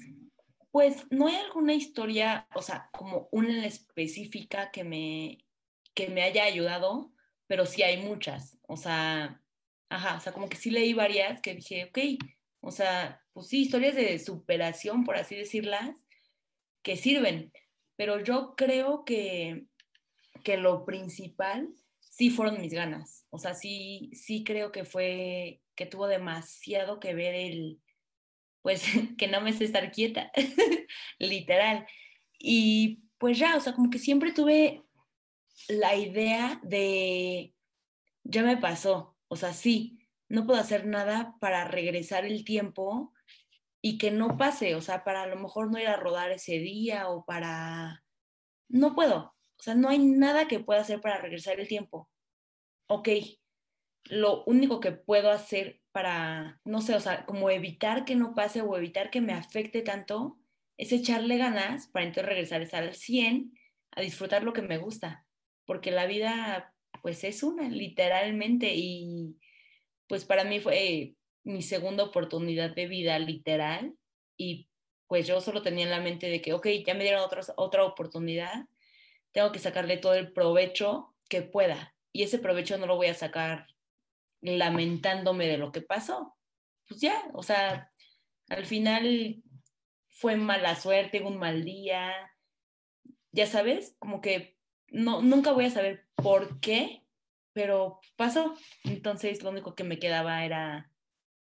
Pues 0.72 1.06
no 1.12 1.28
hay 1.28 1.36
alguna 1.36 1.74
historia, 1.76 2.48
o 2.56 2.64
sea, 2.64 2.90
como 2.92 3.30
una 3.32 3.66
específica 3.66 4.72
que 4.72 4.84
me, 4.84 5.46
que 5.94 6.10
me 6.10 6.24
haya 6.24 6.44
ayudado, 6.46 7.14
pero 7.46 7.66
sí 7.68 7.84
hay 7.84 8.04
muchas. 8.04 8.58
O 8.68 8.76
sea, 8.76 9.40
ajá, 9.90 10.18
o 10.18 10.20
sea, 10.20 10.34
como 10.34 10.50
que 10.50 10.58
sí 10.58 10.72
leí 10.72 10.94
varias 10.94 11.42
que 11.42 11.54
dije, 11.54 11.86
ok, 11.86 12.00
o 12.60 12.72
sea, 12.72 13.22
pues 13.34 13.48
sí, 13.48 13.62
historias 13.62 13.96
de 13.96 14.18
superación, 14.18 15.04
por 15.04 15.16
así 15.16 15.36
decirlas, 15.36 15.96
que 16.82 16.98
sirven. 16.98 17.52
Pero 17.96 18.24
yo 18.24 18.56
creo 18.56 19.06
que, 19.06 19.66
que 20.44 20.58
lo 20.58 20.86
principal 20.86 21.70
sí 22.00 22.32
fueron 22.32 22.60
mis 22.60 22.74
ganas. 22.74 23.28
O 23.30 23.38
sea, 23.38 23.54
sí, 23.54 24.10
sí 24.14 24.44
creo 24.44 24.72
que 24.72 24.86
fue, 24.86 25.62
que 25.76 25.86
tuvo 25.86 26.08
demasiado 26.08 27.00
que 27.00 27.14
ver 27.14 27.36
el, 27.36 27.80
pues 28.62 28.84
que 29.18 29.28
no 29.28 29.42
me 29.42 29.54
sé 29.54 29.66
estar 29.66 29.92
quieta, 29.92 30.32
literal. 31.20 31.88
Y 32.40 33.04
pues 33.18 33.38
ya, 33.40 33.56
o 33.56 33.60
sea, 33.60 33.74
como 33.74 33.90
que 33.90 34.00
siempre 34.00 34.32
tuve 34.32 34.84
la 35.68 35.96
idea 35.96 36.60
de, 36.64 37.54
ya 38.24 38.44
me 38.44 38.58
pasó, 38.58 39.18
o 39.28 39.36
sea, 39.36 39.54
sí, 39.54 40.00
no 40.30 40.46
puedo 40.46 40.60
hacer 40.60 40.86
nada 40.86 41.36
para 41.40 41.66
regresar 41.66 42.26
el 42.26 42.44
tiempo 42.44 43.14
y 43.82 43.98
que 43.98 44.12
no 44.12 44.38
pase, 44.38 44.76
o 44.76 44.82
sea, 44.82 45.04
para 45.04 45.24
a 45.24 45.28
lo 45.28 45.38
mejor 45.38 45.72
no 45.72 45.80
ir 45.80 45.88
a 45.88 45.98
rodar 45.98 46.32
ese 46.32 46.60
día 46.60 47.10
o 47.10 47.26
para... 47.26 48.04
No 48.70 48.96
puedo, 48.96 49.36
o 49.58 49.64
sea, 49.64 49.76
no 49.76 49.90
hay 49.90 50.00
nada 50.00 50.48
que 50.48 50.60
pueda 50.60 50.82
hacer 50.82 51.02
para 51.02 51.22
regresar 51.22 51.60
el 51.60 51.68
tiempo. 51.68 52.10
Ok, 52.88 53.10
lo 54.06 54.44
único 54.46 54.80
que 54.80 54.92
puedo 54.92 55.32
hacer 55.32 55.82
para, 55.98 56.62
no 56.64 56.82
sé, 56.82 56.94
o 56.94 57.00
sea, 57.00 57.26
como 57.26 57.50
evitar 57.50 58.06
que 58.06 58.16
no 58.16 58.36
pase 58.36 58.62
o 58.62 58.78
evitar 58.78 59.10
que 59.10 59.20
me 59.20 59.34
afecte 59.34 59.82
tanto, 59.82 60.38
es 60.78 60.92
echarle 60.92 61.38
ganas 61.38 61.88
para 61.88 62.06
entonces 62.06 62.30
regresar 62.30 62.62
estar 62.62 62.84
al 62.84 62.94
100, 62.94 63.52
a 63.94 64.02
disfrutar 64.02 64.44
lo 64.44 64.54
que 64.54 64.62
me 64.62 64.78
gusta, 64.78 65.26
porque 65.66 65.90
la 65.90 66.06
vida 66.06 66.72
pues 67.02 67.24
es 67.24 67.42
una, 67.42 67.68
literalmente, 67.68 68.76
y 68.76 69.38
pues 70.06 70.24
para 70.24 70.44
mí 70.44 70.60
fue 70.60 71.16
mi 71.44 71.64
segunda 71.64 72.04
oportunidad 72.04 72.76
de 72.76 72.86
vida, 72.86 73.18
literal, 73.18 73.96
y 74.38 74.70
pues 75.08 75.26
yo 75.26 75.42
solo 75.42 75.64
tenía 75.64 75.86
en 75.86 75.90
la 75.90 76.00
mente 76.00 76.30
de 76.30 76.44
que, 76.44 76.54
ok, 76.54 76.68
ya 76.86 76.94
me 76.94 77.06
dieron 77.06 77.22
otra 77.22 77.42
otra 77.56 77.84
oportunidad, 77.86 78.68
tengo 79.32 79.52
que 79.52 79.58
sacarle 79.58 79.98
todo 79.98 80.14
el 80.14 80.32
provecho 80.32 81.16
que 81.28 81.42
pueda, 81.42 81.96
y 82.14 82.22
ese 82.22 82.38
provecho 82.38 82.78
no 82.78 82.86
lo 82.86 82.98
voy 82.98 83.08
a 83.08 83.16
sacar 83.16 83.66
lamentándome 84.42 85.48
de 85.48 85.58
lo 85.58 85.72
que 85.72 85.82
pasó. 85.82 86.36
Pues 86.88 87.02
ya, 87.02 87.24
o 87.34 87.44
sea, 87.44 87.92
al 88.50 88.66
final 88.66 89.44
fue 90.10 90.36
mala 90.36 90.76
suerte, 90.76 91.22
un 91.22 91.38
mal 91.38 91.64
día, 91.64 92.14
ya 93.32 93.46
sabes, 93.46 93.96
como 94.00 94.22
que 94.22 94.58
no, 94.88 95.22
nunca 95.22 95.52
voy 95.52 95.66
a 95.66 95.70
saber 95.70 96.08
por 96.16 96.60
qué, 96.60 97.04
pero 97.54 98.00
pasó. 98.16 98.56
Entonces 98.84 99.44
lo 99.44 99.50
único 99.50 99.76
que 99.76 99.84
me 99.84 100.00
quedaba 100.00 100.44
era 100.46 100.92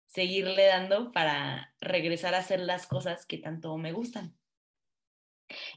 seguirle 0.07 0.65
dando 0.65 1.11
para 1.11 1.73
regresar 1.81 2.33
a 2.33 2.39
hacer 2.39 2.59
las 2.59 2.87
cosas 2.87 3.25
que 3.25 3.37
tanto 3.37 3.77
me 3.77 3.91
gustan. 3.91 4.37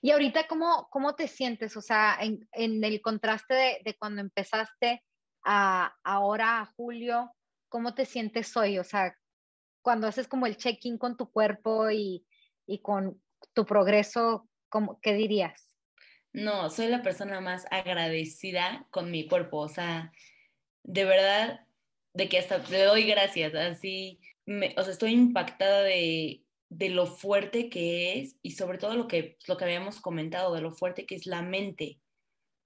Y 0.00 0.10
ahorita, 0.12 0.46
¿cómo, 0.46 0.88
cómo 0.90 1.14
te 1.14 1.28
sientes? 1.28 1.76
O 1.76 1.82
sea, 1.82 2.18
en, 2.20 2.84
el 2.84 3.02
contraste 3.02 3.82
de, 3.84 3.96
cuando 3.98 4.20
empezaste 4.20 5.04
ahora, 5.42 6.60
a 6.60 6.66
julio, 6.66 7.32
¿cómo 7.68 7.94
te 7.94 8.04
sientes 8.04 8.56
hoy? 8.56 8.78
O 8.78 8.84
sea, 8.84 9.16
cuando 9.82 10.06
haces 10.06 10.28
como 10.28 10.46
el 10.46 10.56
check-in 10.56 10.98
con 10.98 11.16
tu 11.16 11.30
cuerpo 11.30 11.90
y, 11.90 12.26
y 12.66 12.80
con 12.80 13.22
tu 13.54 13.64
progreso, 13.64 14.48
¿cómo, 14.68 15.00
¿qué 15.00 15.14
dirías? 15.14 15.74
No, 16.32 16.68
soy 16.70 16.88
la 16.88 17.02
persona 17.02 17.40
más 17.40 17.66
agradecida 17.70 18.86
con 18.90 19.10
mi 19.10 19.26
cuerpo, 19.26 19.58
o 19.58 19.68
sea, 19.68 20.12
de 20.82 21.04
verdad, 21.04 21.66
de 22.12 22.28
que 22.28 22.38
hasta 22.38 22.58
le 22.58 22.82
doy 22.82 23.04
gracias, 23.04 23.54
así, 23.54 24.20
me, 24.44 24.74
o 24.76 24.82
sea, 24.82 24.92
estoy 24.92 25.12
impactada 25.12 25.82
de, 25.82 26.44
de 26.68 26.90
lo 26.90 27.06
fuerte 27.06 27.70
que 27.70 28.18
es 28.18 28.36
y 28.42 28.52
sobre 28.52 28.78
todo 28.78 28.94
lo 28.94 29.08
que, 29.08 29.38
lo 29.46 29.56
que 29.56 29.64
habíamos 29.64 30.00
comentado, 30.00 30.54
de 30.54 30.60
lo 30.60 30.70
fuerte 30.70 31.06
que 31.06 31.14
es 31.14 31.26
la 31.26 31.42
mente 31.42 31.98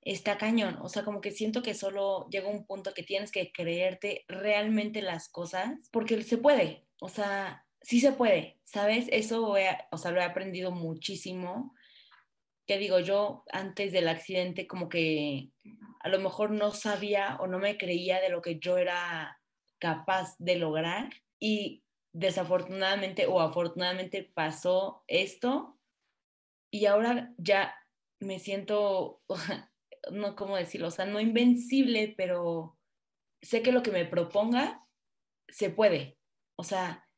está 0.02 0.38
cañón. 0.38 0.78
O 0.82 0.88
sea, 0.88 1.04
como 1.04 1.20
que 1.20 1.30
siento 1.30 1.62
que 1.62 1.74
solo 1.74 2.28
llega 2.30 2.48
un 2.48 2.66
punto 2.66 2.92
que 2.94 3.02
tienes 3.02 3.32
que 3.32 3.52
creerte 3.52 4.24
realmente 4.28 5.02
las 5.02 5.28
cosas, 5.28 5.88
porque 5.90 6.22
se 6.22 6.38
puede. 6.38 6.86
O 7.00 7.08
sea, 7.08 7.66
sí 7.80 8.00
se 8.00 8.12
puede, 8.12 8.60
¿sabes? 8.64 9.06
Eso, 9.10 9.54
o 9.90 9.98
sea, 9.98 10.10
lo 10.10 10.20
he 10.20 10.24
aprendido 10.24 10.70
muchísimo. 10.70 11.74
Que 12.66 12.78
digo, 12.78 13.00
yo 13.00 13.44
antes 13.52 13.92
del 13.92 14.08
accidente 14.08 14.66
como 14.66 14.88
que 14.88 15.50
a 16.00 16.08
lo 16.08 16.20
mejor 16.20 16.50
no 16.50 16.72
sabía 16.72 17.36
o 17.40 17.46
no 17.46 17.58
me 17.58 17.76
creía 17.76 18.20
de 18.20 18.28
lo 18.28 18.40
que 18.42 18.58
yo 18.58 18.78
era 18.78 19.40
capaz 19.78 20.36
de 20.38 20.56
lograr 20.56 21.10
y 21.40 21.82
desafortunadamente 22.12 23.26
o 23.26 23.40
afortunadamente 23.40 24.30
pasó 24.34 25.02
esto 25.08 25.78
y 26.70 26.86
ahora 26.86 27.32
ya 27.36 27.74
me 28.20 28.38
siento, 28.38 29.22
no 30.10 30.34
cómo 30.36 30.56
decirlo, 30.56 30.88
o 30.88 30.90
sea, 30.90 31.04
no 31.04 31.20
invencible, 31.20 32.14
pero 32.16 32.76
sé 33.40 33.62
que 33.62 33.72
lo 33.72 33.82
que 33.82 33.90
me 33.90 34.04
proponga 34.04 34.86
se 35.48 35.70
puede, 35.70 36.18
o 36.56 36.64
sea, 36.64 37.08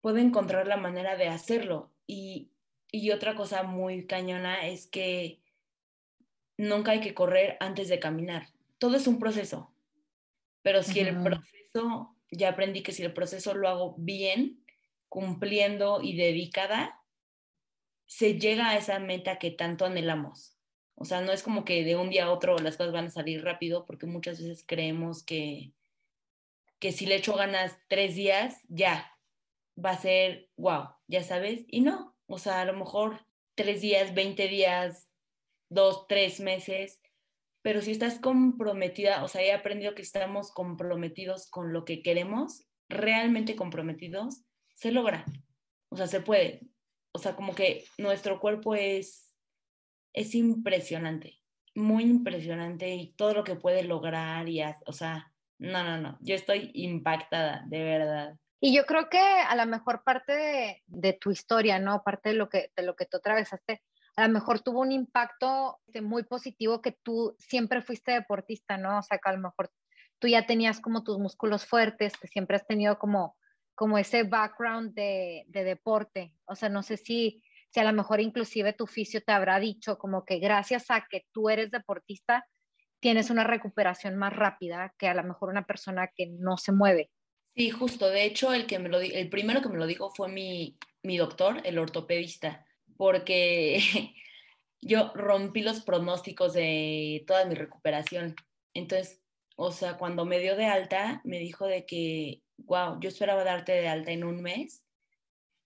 puedo 0.00 0.18
encontrar 0.18 0.66
la 0.66 0.76
manera 0.76 1.16
de 1.16 1.28
hacerlo. 1.28 1.92
Y, 2.06 2.52
y 2.90 3.10
otra 3.10 3.34
cosa 3.34 3.62
muy 3.62 4.06
cañona 4.06 4.66
es 4.66 4.86
que 4.86 5.42
nunca 6.56 6.92
hay 6.92 7.00
que 7.00 7.14
correr 7.14 7.56
antes 7.60 7.88
de 7.88 7.98
caminar. 7.98 8.48
Todo 8.78 8.96
es 8.96 9.06
un 9.06 9.18
proceso, 9.18 9.74
pero 10.62 10.82
si 10.82 11.00
el 11.00 11.22
proceso, 11.22 12.16
ya 12.30 12.50
aprendí 12.50 12.82
que 12.82 12.92
si 12.92 13.02
el 13.02 13.12
proceso 13.12 13.54
lo 13.54 13.68
hago 13.68 13.94
bien, 13.98 14.64
cumpliendo 15.08 16.00
y 16.02 16.16
dedicada, 16.16 17.02
se 18.06 18.38
llega 18.38 18.70
a 18.70 18.76
esa 18.76 18.98
meta 18.98 19.38
que 19.38 19.50
tanto 19.50 19.84
anhelamos. 19.84 20.57
O 21.00 21.04
sea, 21.04 21.20
no 21.20 21.30
es 21.30 21.44
como 21.44 21.64
que 21.64 21.84
de 21.84 21.94
un 21.94 22.10
día 22.10 22.24
a 22.24 22.32
otro 22.32 22.58
las 22.58 22.76
cosas 22.76 22.92
van 22.92 23.06
a 23.06 23.10
salir 23.10 23.44
rápido, 23.44 23.86
porque 23.86 24.06
muchas 24.06 24.40
veces 24.40 24.64
creemos 24.66 25.22
que, 25.22 25.72
que 26.80 26.90
si 26.90 27.06
le 27.06 27.14
echo 27.14 27.34
ganas 27.34 27.78
tres 27.88 28.16
días, 28.16 28.60
ya, 28.68 29.16
va 29.82 29.90
a 29.90 29.98
ser, 29.98 30.50
wow, 30.56 30.88
ya 31.06 31.22
sabes, 31.22 31.64
y 31.68 31.82
no, 31.82 32.16
o 32.26 32.38
sea, 32.38 32.62
a 32.62 32.64
lo 32.64 32.72
mejor 32.72 33.24
tres 33.54 33.80
días, 33.80 34.12
veinte 34.12 34.48
días, 34.48 35.08
dos, 35.68 36.08
tres 36.08 36.40
meses, 36.40 37.00
pero 37.62 37.80
si 37.80 37.92
estás 37.92 38.18
comprometida, 38.18 39.22
o 39.22 39.28
sea, 39.28 39.42
he 39.42 39.52
aprendido 39.52 39.94
que 39.94 40.02
estamos 40.02 40.50
comprometidos 40.50 41.48
con 41.48 41.72
lo 41.72 41.84
que 41.84 42.02
queremos, 42.02 42.64
realmente 42.88 43.54
comprometidos, 43.54 44.42
se 44.74 44.90
logra, 44.90 45.24
o 45.90 45.96
sea, 45.96 46.08
se 46.08 46.20
puede, 46.20 46.62
o 47.12 47.20
sea, 47.20 47.36
como 47.36 47.54
que 47.54 47.84
nuestro 47.98 48.40
cuerpo 48.40 48.74
es, 48.74 49.27
es 50.12 50.34
impresionante, 50.34 51.40
muy 51.74 52.04
impresionante 52.04 52.94
y 52.94 53.12
todo 53.12 53.34
lo 53.34 53.44
que 53.44 53.56
puede 53.56 53.84
lograr 53.84 54.48
y, 54.48 54.62
o 54.86 54.92
sea, 54.92 55.32
no, 55.58 55.82
no, 55.82 55.98
no, 55.98 56.18
yo 56.20 56.34
estoy 56.34 56.70
impactada, 56.74 57.64
de 57.66 57.82
verdad. 57.82 58.38
Y 58.60 58.74
yo 58.74 58.84
creo 58.86 59.08
que 59.08 59.20
a 59.20 59.54
la 59.54 59.66
mejor 59.66 60.02
parte 60.02 60.82
de, 60.86 61.12
tu 61.14 61.30
historia, 61.30 61.78
¿no? 61.78 62.02
Parte 62.02 62.30
de 62.30 62.34
lo, 62.34 62.48
que, 62.48 62.72
de 62.76 62.82
lo 62.82 62.96
que 62.96 63.06
tú 63.06 63.18
atravesaste, 63.18 63.82
a 64.16 64.26
lo 64.26 64.32
mejor 64.32 64.60
tuvo 64.60 64.80
un 64.80 64.90
impacto 64.90 65.78
este, 65.86 66.00
muy 66.00 66.24
positivo 66.24 66.82
que 66.82 66.92
tú 66.92 67.36
siempre 67.38 67.82
fuiste 67.82 68.12
deportista, 68.12 68.76
¿no? 68.76 68.98
O 68.98 69.02
sea, 69.02 69.18
que 69.18 69.28
a 69.28 69.32
lo 69.34 69.40
mejor 69.40 69.70
tú 70.18 70.26
ya 70.26 70.44
tenías 70.44 70.80
como 70.80 71.04
tus 71.04 71.18
músculos 71.18 71.66
fuertes, 71.66 72.16
que 72.16 72.26
siempre 72.26 72.56
has 72.56 72.66
tenido 72.66 72.98
como, 72.98 73.36
como 73.76 73.96
ese 73.96 74.24
background 74.24 74.92
de, 74.94 75.44
de 75.46 75.62
deporte. 75.62 76.34
O 76.46 76.56
sea, 76.56 76.68
no 76.68 76.82
sé 76.82 76.96
si, 76.96 77.40
si 77.70 77.80
a 77.80 77.84
lo 77.84 77.92
mejor 77.92 78.20
inclusive 78.20 78.72
tu 78.72 78.86
fisio 78.86 79.22
te 79.22 79.32
habrá 79.32 79.60
dicho 79.60 79.98
como 79.98 80.24
que 80.24 80.38
gracias 80.38 80.90
a 80.90 81.06
que 81.10 81.26
tú 81.32 81.50
eres 81.50 81.70
deportista, 81.70 82.46
tienes 83.00 83.30
una 83.30 83.44
recuperación 83.44 84.16
más 84.16 84.34
rápida 84.34 84.94
que 84.98 85.08
a 85.08 85.14
lo 85.14 85.22
mejor 85.24 85.50
una 85.50 85.66
persona 85.66 86.10
que 86.14 86.26
no 86.26 86.56
se 86.56 86.72
mueve. 86.72 87.10
Sí, 87.54 87.70
justo. 87.70 88.08
De 88.08 88.24
hecho, 88.24 88.52
el, 88.52 88.66
que 88.66 88.78
me 88.78 88.88
lo, 88.88 89.00
el 89.00 89.28
primero 89.28 89.60
que 89.60 89.68
me 89.68 89.78
lo 89.78 89.86
dijo 89.86 90.10
fue 90.10 90.28
mi, 90.28 90.78
mi 91.02 91.16
doctor, 91.16 91.60
el 91.64 91.78
ortopedista, 91.78 92.64
porque 92.96 93.80
yo 94.80 95.12
rompí 95.14 95.62
los 95.62 95.80
pronósticos 95.80 96.52
de 96.54 97.24
toda 97.26 97.44
mi 97.46 97.54
recuperación. 97.54 98.34
Entonces, 98.74 99.20
o 99.56 99.72
sea, 99.72 99.96
cuando 99.96 100.24
me 100.24 100.38
dio 100.38 100.56
de 100.56 100.66
alta, 100.66 101.20
me 101.24 101.38
dijo 101.40 101.66
de 101.66 101.84
que, 101.84 102.42
wow, 102.58 102.98
yo 103.00 103.08
esperaba 103.08 103.44
darte 103.44 103.72
de 103.72 103.88
alta 103.88 104.12
en 104.12 104.24
un 104.24 104.40
mes 104.40 104.84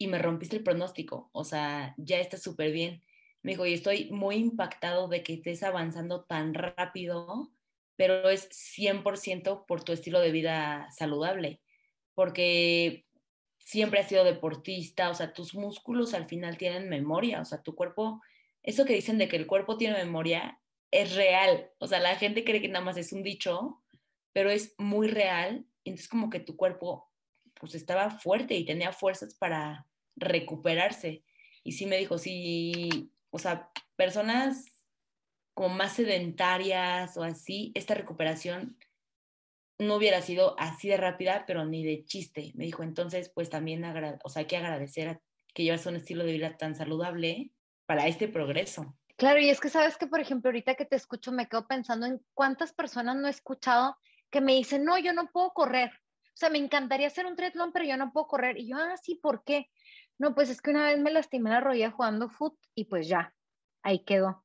y 0.02 0.06
me 0.06 0.18
rompiste 0.18 0.56
el 0.56 0.64
pronóstico. 0.64 1.30
O 1.32 1.44
sea, 1.44 1.94
ya 1.98 2.18
está 2.18 2.36
súper 2.36 2.72
bien. 2.72 3.02
Me 3.42 3.52
dijo, 3.52 3.66
y 3.66 3.74
estoy 3.74 4.10
muy 4.10 4.36
impactado 4.36 5.08
de 5.08 5.22
que 5.22 5.34
estés 5.34 5.62
avanzando 5.62 6.24
tan 6.24 6.54
rápido, 6.54 7.50
pero 7.96 8.30
es 8.30 8.48
100% 8.50 9.66
por 9.66 9.84
tu 9.84 9.92
estilo 9.92 10.20
de 10.20 10.32
vida 10.32 10.88
saludable 10.90 11.60
porque 12.14 13.06
siempre 13.58 14.00
has 14.00 14.08
sido 14.08 14.24
deportista, 14.24 15.10
o 15.10 15.14
sea, 15.14 15.32
tus 15.32 15.54
músculos 15.54 16.14
al 16.14 16.26
final 16.26 16.56
tienen 16.56 16.88
memoria, 16.88 17.40
o 17.40 17.44
sea, 17.44 17.62
tu 17.62 17.74
cuerpo, 17.74 18.20
eso 18.62 18.84
que 18.84 18.94
dicen 18.94 19.18
de 19.18 19.28
que 19.28 19.36
el 19.36 19.46
cuerpo 19.46 19.76
tiene 19.76 19.96
memoria 19.98 20.60
es 20.90 21.14
real, 21.14 21.70
o 21.78 21.86
sea, 21.86 22.00
la 22.00 22.16
gente 22.16 22.44
cree 22.44 22.60
que 22.60 22.68
nada 22.68 22.84
más 22.84 22.96
es 22.96 23.12
un 23.12 23.22
dicho, 23.22 23.82
pero 24.32 24.50
es 24.50 24.74
muy 24.78 25.08
real, 25.08 25.66
entonces 25.84 26.08
como 26.08 26.30
que 26.30 26.40
tu 26.40 26.56
cuerpo 26.56 27.08
pues 27.58 27.74
estaba 27.74 28.10
fuerte 28.10 28.54
y 28.54 28.64
tenía 28.64 28.92
fuerzas 28.92 29.34
para 29.34 29.86
recuperarse. 30.16 31.24
Y 31.64 31.72
sí 31.72 31.86
me 31.86 31.98
dijo, 31.98 32.18
sí, 32.18 33.12
o 33.30 33.38
sea, 33.38 33.70
personas 33.96 34.66
como 35.54 35.74
más 35.74 35.94
sedentarias 35.94 37.16
o 37.16 37.22
así, 37.22 37.72
esta 37.74 37.94
recuperación 37.94 38.78
no 39.78 39.96
hubiera 39.96 40.22
sido 40.22 40.54
así 40.58 40.88
de 40.88 40.96
rápida, 40.96 41.44
pero 41.46 41.64
ni 41.64 41.84
de 41.84 42.04
chiste. 42.04 42.52
Me 42.54 42.64
dijo, 42.64 42.82
entonces, 42.82 43.30
pues 43.34 43.50
también, 43.50 43.84
o 43.84 44.28
sea, 44.28 44.40
hay 44.40 44.46
que 44.46 44.56
agradecer 44.56 45.08
a 45.08 45.20
que 45.54 45.64
llevas 45.64 45.86
un 45.86 45.96
estilo 45.96 46.24
de 46.24 46.32
vida 46.32 46.56
tan 46.56 46.74
saludable 46.74 47.52
para 47.86 48.06
este 48.06 48.28
progreso. 48.28 48.96
Claro, 49.16 49.40
y 49.40 49.50
es 49.50 49.60
que 49.60 49.68
sabes 49.68 49.96
que, 49.96 50.06
por 50.06 50.20
ejemplo, 50.20 50.48
ahorita 50.48 50.74
que 50.74 50.84
te 50.84 50.96
escucho, 50.96 51.32
me 51.32 51.48
quedo 51.48 51.66
pensando 51.66 52.06
en 52.06 52.20
cuántas 52.34 52.72
personas 52.72 53.16
no 53.16 53.26
he 53.26 53.30
escuchado 53.30 53.96
que 54.30 54.40
me 54.40 54.54
dicen, 54.54 54.84
no, 54.84 54.98
yo 54.98 55.12
no 55.12 55.28
puedo 55.30 55.52
correr. 55.52 55.90
O 55.90 56.36
sea, 56.36 56.48
me 56.48 56.58
encantaría 56.58 57.06
hacer 57.06 57.26
un 57.26 57.36
triatlón, 57.36 57.72
pero 57.72 57.84
yo 57.84 57.96
no 57.96 58.12
puedo 58.12 58.26
correr. 58.26 58.58
Y 58.58 58.68
yo, 58.68 58.76
ah, 58.78 58.96
sí, 58.96 59.16
¿por 59.16 59.44
qué? 59.44 59.68
No, 60.18 60.34
pues 60.34 60.50
es 60.50 60.60
que 60.60 60.70
una 60.70 60.86
vez 60.86 60.98
me 60.98 61.10
lastimé 61.10 61.50
la 61.50 61.60
rodilla 61.60 61.90
jugando 61.90 62.28
foot 62.28 62.56
y 62.74 62.84
pues 62.84 63.08
ya, 63.08 63.34
ahí 63.82 64.04
quedó. 64.04 64.44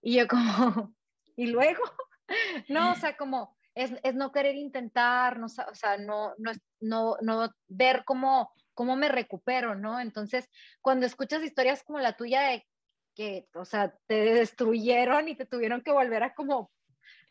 Y 0.00 0.16
yo 0.16 0.28
como, 0.28 0.38
y 1.36 1.46
luego, 1.46 1.82
no, 2.68 2.92
o 2.92 2.94
sea, 2.94 3.16
como, 3.16 3.56
es, 3.74 3.92
no 4.14 4.32
querer 4.32 4.56
intentar, 4.56 5.38
no, 5.38 5.46
o 5.46 5.74
sea, 5.74 5.98
no, 5.98 6.34
no, 6.80 7.16
no, 7.20 7.54
ver 7.68 8.04
cómo, 8.04 8.52
cómo 8.74 8.96
me 8.96 9.08
recupero, 9.08 9.74
¿no? 9.74 10.00
Entonces, 10.00 10.48
cuando 10.80 11.06
escuchas 11.06 11.42
historias 11.42 11.82
como 11.84 12.00
la 12.00 12.16
tuya 12.16 12.42
de 12.42 12.66
que, 13.14 13.48
o 13.54 13.64
sea, 13.64 13.94
te 14.06 14.14
destruyeron 14.14 15.28
y 15.28 15.36
te 15.36 15.46
tuvieron 15.46 15.82
que 15.82 15.92
volver 15.92 16.22
a 16.22 16.34
como 16.34 16.70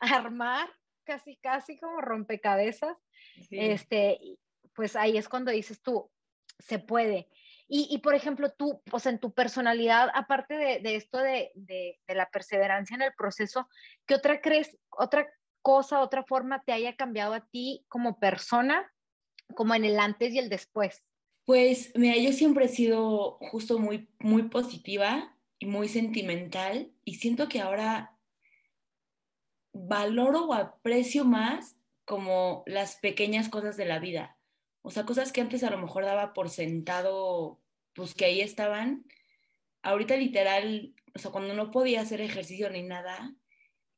armar, 0.00 0.70
casi, 1.04 1.36
casi 1.36 1.78
como 1.78 2.00
rompecabezas, 2.00 2.96
este, 3.50 4.20
pues 4.74 4.94
ahí 4.96 5.16
es 5.16 5.28
cuando 5.28 5.50
dices 5.50 5.80
tú, 5.80 6.10
se 6.58 6.78
puede. 6.78 7.28
Y, 7.70 7.98
por 7.98 8.14
ejemplo, 8.14 8.50
tú, 8.50 8.82
sea, 8.98 9.12
en 9.12 9.18
tu 9.18 9.34
personalidad, 9.34 10.08
aparte 10.14 10.54
de, 10.54 10.96
esto 10.96 11.18
de, 11.18 11.52
de, 11.54 11.98
de, 12.06 12.14
la 12.14 12.30
perseverancia 12.30 12.94
en 12.94 13.02
el 13.02 13.12
proceso, 13.12 13.68
¿qué 14.06 14.14
otra 14.14 14.40
crees, 14.40 14.78
otra 14.88 15.28
cosa, 15.60 16.00
otra 16.00 16.24
forma 16.24 16.62
te 16.64 16.72
haya 16.72 16.96
cambiado 16.96 17.34
a 17.34 17.46
ti 17.46 17.84
como 17.88 18.18
persona, 18.18 18.90
como 19.54 19.74
en 19.74 19.84
el 19.84 19.98
antes 19.98 20.32
y 20.32 20.38
el 20.38 20.48
después? 20.48 21.04
Pues 21.44 21.92
mira, 21.94 22.16
yo 22.16 22.32
siempre 22.32 22.64
he 22.64 22.68
sido 22.68 23.38
justo 23.50 23.78
muy, 23.78 24.08
muy 24.18 24.44
positiva 24.44 25.36
y 25.58 25.66
muy 25.66 25.88
sentimental 25.88 26.90
y 27.04 27.16
siento 27.16 27.48
que 27.48 27.60
ahora 27.60 28.18
valoro 29.74 30.46
o 30.46 30.54
aprecio 30.54 31.24
más 31.26 31.76
como 32.06 32.62
las 32.66 32.96
pequeñas 32.96 33.50
cosas 33.50 33.76
de 33.76 33.84
la 33.84 33.98
vida. 33.98 34.37
O 34.82 34.90
sea, 34.90 35.04
cosas 35.04 35.32
que 35.32 35.40
antes 35.40 35.64
a 35.64 35.70
lo 35.70 35.78
mejor 35.78 36.04
daba 36.04 36.32
por 36.32 36.50
sentado, 36.50 37.60
pues 37.94 38.14
que 38.14 38.24
ahí 38.24 38.40
estaban. 38.40 39.04
Ahorita 39.82 40.16
literal, 40.16 40.94
o 41.14 41.18
sea, 41.18 41.30
cuando 41.30 41.54
no 41.54 41.70
podía 41.70 42.00
hacer 42.00 42.20
ejercicio 42.20 42.70
ni 42.70 42.82
nada, 42.82 43.34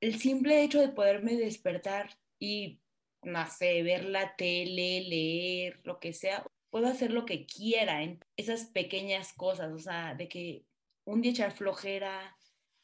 el 0.01 0.19
simple 0.19 0.63
hecho 0.63 0.81
de 0.81 0.89
poderme 0.89 1.37
despertar 1.37 2.19
y, 2.39 2.81
no 3.23 3.47
sé, 3.51 3.83
ver 3.83 4.05
la 4.05 4.35
tele, 4.37 5.03
leer, 5.03 5.81
lo 5.85 6.01
que 6.01 6.13
sea, 6.13 6.45
puedo 6.71 6.87
hacer 6.87 7.13
lo 7.13 7.27
que 7.27 7.47
quiera 7.47 8.03
en 8.03 8.25
esas 8.37 8.67
pequeñas 8.67 9.33
cosas, 9.33 9.73
o 9.73 9.79
sea, 9.79 10.15
de 10.15 10.29
que 10.29 10.65
un 11.05 11.21
día 11.21 11.33
echar 11.33 11.53
flojera, 11.53 12.37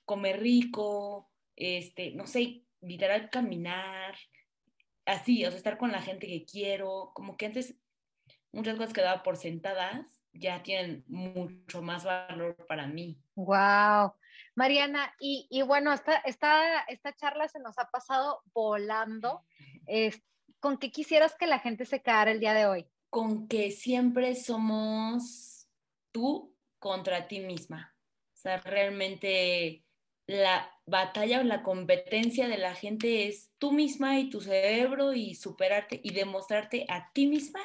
comer 0.05 0.41
rico, 0.41 1.31
este, 1.57 2.13
no 2.13 2.27
sé, 2.27 2.63
literal 2.81 3.31
caminar, 3.31 4.17
así, 5.07 5.45
o 5.45 5.49
sea, 5.49 5.57
estar 5.57 5.79
con 5.79 5.93
la 5.93 6.03
gente 6.03 6.27
que 6.27 6.45
quiero, 6.45 7.13
como 7.15 7.37
que 7.37 7.47
antes 7.47 7.77
muchas 8.57 8.77
cosas 8.77 8.93
que 8.93 9.03
daba 9.03 9.23
por 9.23 9.37
sentadas 9.37 10.21
ya 10.33 10.63
tienen 10.63 11.05
mucho 11.07 11.83
más 11.83 12.05
valor 12.05 12.57
para 12.67 12.87
mí. 12.87 13.19
Wow. 13.35 14.15
Mariana, 14.55 15.15
y, 15.21 15.47
y 15.51 15.63
bueno, 15.63 15.93
esta, 15.93 16.17
esta, 16.19 16.81
esta, 16.89 17.15
charla 17.15 17.49
se 17.49 17.59
nos 17.59 17.79
ha 17.79 17.91
pasado 17.91 18.43
volando. 18.53 19.43
¿Con 20.61 20.79
qué 20.79 20.91
quisieras 20.91 21.35
que 21.37 21.47
la 21.47 21.59
gente 21.59 21.85
se 21.85 22.03
quedara 22.03 22.33
el 22.33 22.41
día 22.41 22.55
de 22.55 22.67
hoy? 22.67 22.87
Con 23.11 23.49
que 23.49 23.71
siempre 23.71 24.35
somos 24.35 25.69
tú 26.13 26.55
contra 26.79 27.29
ti 27.29 27.41
misma. 27.41 27.95
O 28.35 28.39
sea, 28.39 28.59
realmente 28.59 29.85
la 30.27 30.71
batalla 30.87 31.41
o 31.41 31.45
la 31.45 31.63
competencia 31.63 32.49
de 32.49 32.59
la 32.59 32.75
gente 32.75 33.29
es 33.29 33.53
tú 33.59 33.73
misma 33.73 34.19
y 34.19 34.29
tu 34.29 34.41
cerebro 34.41 35.13
y 35.13 35.35
superarte 35.35 36.01
y 36.03 36.13
demostrarte 36.13 36.85
a 36.89 37.13
ti 37.13 37.27
misma 37.27 37.61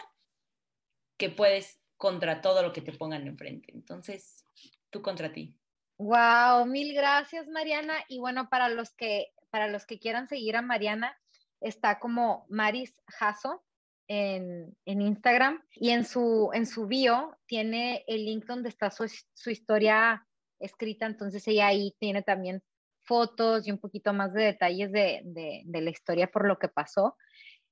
que 1.22 1.30
puedes 1.30 1.80
contra 1.98 2.42
todo 2.42 2.64
lo 2.64 2.74
que 2.74 2.82
te 2.82 2.94
pongan 2.94 3.28
enfrente. 3.28 3.72
Entonces, 3.76 4.44
tú 4.90 5.04
contra 5.04 5.32
ti. 5.32 5.56
Wow, 6.00 6.66
mil 6.66 6.96
gracias 6.96 7.48
Mariana. 7.48 7.94
Y 8.08 8.18
bueno, 8.18 8.50
para 8.50 8.70
los 8.70 8.92
que, 8.96 9.28
para 9.52 9.68
los 9.68 9.86
que 9.86 10.00
quieran 10.00 10.28
seguir 10.28 10.56
a 10.56 10.64
Mariana, 10.64 11.16
está 11.60 12.00
como 12.00 12.48
Maris 12.50 12.96
Jasso 13.06 13.64
en, 14.08 14.76
Instagram 14.84 15.64
y 15.76 15.92
en 15.92 16.04
su, 16.04 16.50
en 16.54 16.66
su 16.66 16.88
bio 16.88 17.38
tiene 17.46 18.04
el 18.08 18.26
link 18.26 18.46
donde 18.46 18.70
está 18.70 18.90
su, 18.90 19.06
historia 19.52 20.26
escrita, 20.58 21.06
entonces 21.06 21.48
ella 21.48 21.68
ahí 21.68 21.96
tiene 22.00 22.24
también 22.24 22.64
fotos 23.04 23.68
y 23.68 23.72
un 23.72 23.78
poquito 23.78 24.12
más 24.12 24.34
de 24.34 24.46
detalles 24.46 24.92
de, 24.92 25.22
de, 25.24 25.82
la 25.82 25.90
historia 25.92 26.32
por 26.32 26.48
lo 26.48 26.58
que 26.58 26.68
pasó. 26.68 27.16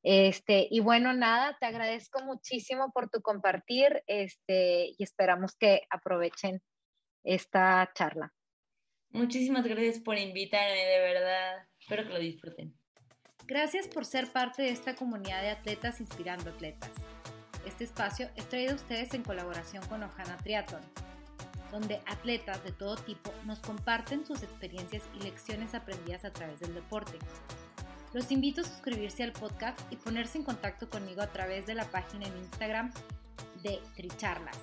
Este, 0.04 0.68
y 0.70 0.80
bueno, 0.80 1.14
nada, 1.14 1.58
te 1.60 1.66
agradezco 1.66 2.24
muchísimo 2.24 2.92
por 2.94 3.10
tu 3.10 3.22
compartir 3.22 4.04
este, 4.08 4.94
y 4.98 5.04
esperamos 5.04 5.56
que 5.56 5.82
aprovechen 5.90 6.62
esta 7.24 7.92
charla. 7.94 8.34
Muchísimas 9.12 9.66
gracias 9.66 10.00
por 10.00 10.18
invitarme, 10.18 10.86
de 10.86 11.00
verdad. 11.00 11.68
Espero 11.80 12.04
que 12.04 12.14
lo 12.14 12.20
disfruten. 12.20 12.78
Gracias 13.46 13.88
por 13.88 14.06
ser 14.06 14.32
parte 14.32 14.62
de 14.62 14.70
esta 14.70 14.96
comunidad 14.96 15.42
de 15.42 15.50
atletas 15.50 16.00
inspirando 16.00 16.52
atletas. 16.52 16.92
Este 17.66 17.84
espacio 17.84 18.30
es 18.36 18.48
traído 18.48 18.74
a 18.74 18.76
ustedes 18.76 19.14
en 19.14 19.24
colaboración 19.24 19.86
con 19.88 20.04
Ojana 20.04 20.38
Triathlon, 20.38 20.82
donde 21.72 22.00
atletas 22.06 22.64
de 22.64 22.72
todo 22.72 22.96
tipo 22.96 23.34
nos 23.46 23.60
comparten 23.60 24.26
sus 24.26 24.44
experiencias 24.44 25.04
y 25.20 25.24
lecciones 25.24 25.74
aprendidas 25.74 26.26
a 26.26 26.32
través 26.32 26.60
del 26.60 26.76
deporte. 26.76 27.18
Los 28.14 28.32
invito 28.32 28.62
a 28.62 28.64
suscribirse 28.64 29.24
al 29.24 29.34
podcast 29.34 29.80
y 29.92 29.96
ponerse 29.96 30.38
en 30.38 30.44
contacto 30.44 30.90
conmigo 30.90 31.22
a 31.22 31.28
través 31.28 31.68
de 31.68 31.76
la 31.76 31.86
página 31.86 32.26
en 32.26 32.38
Instagram 32.38 32.92
de 33.64 33.80
Tricharlas 33.96 34.58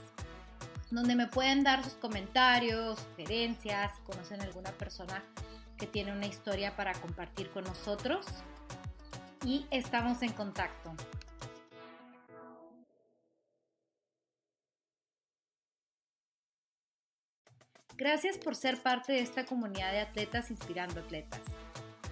donde 0.90 1.16
me 1.16 1.26
pueden 1.26 1.64
dar 1.64 1.82
sus 1.82 1.94
comentarios, 1.94 3.00
sugerencias, 3.00 3.94
si 3.96 4.02
conocen 4.02 4.40
alguna 4.40 4.70
persona 4.72 5.22
que 5.76 5.86
tiene 5.86 6.12
una 6.12 6.26
historia 6.26 6.76
para 6.76 6.92
compartir 6.94 7.50
con 7.50 7.64
nosotros. 7.64 8.26
Y 9.44 9.66
estamos 9.70 10.22
en 10.22 10.32
contacto. 10.32 10.94
Gracias 17.96 18.36
por 18.38 18.54
ser 18.54 18.82
parte 18.82 19.12
de 19.12 19.20
esta 19.20 19.46
comunidad 19.46 19.90
de 19.92 20.00
atletas 20.00 20.50
inspirando 20.50 21.00
atletas. 21.00 21.40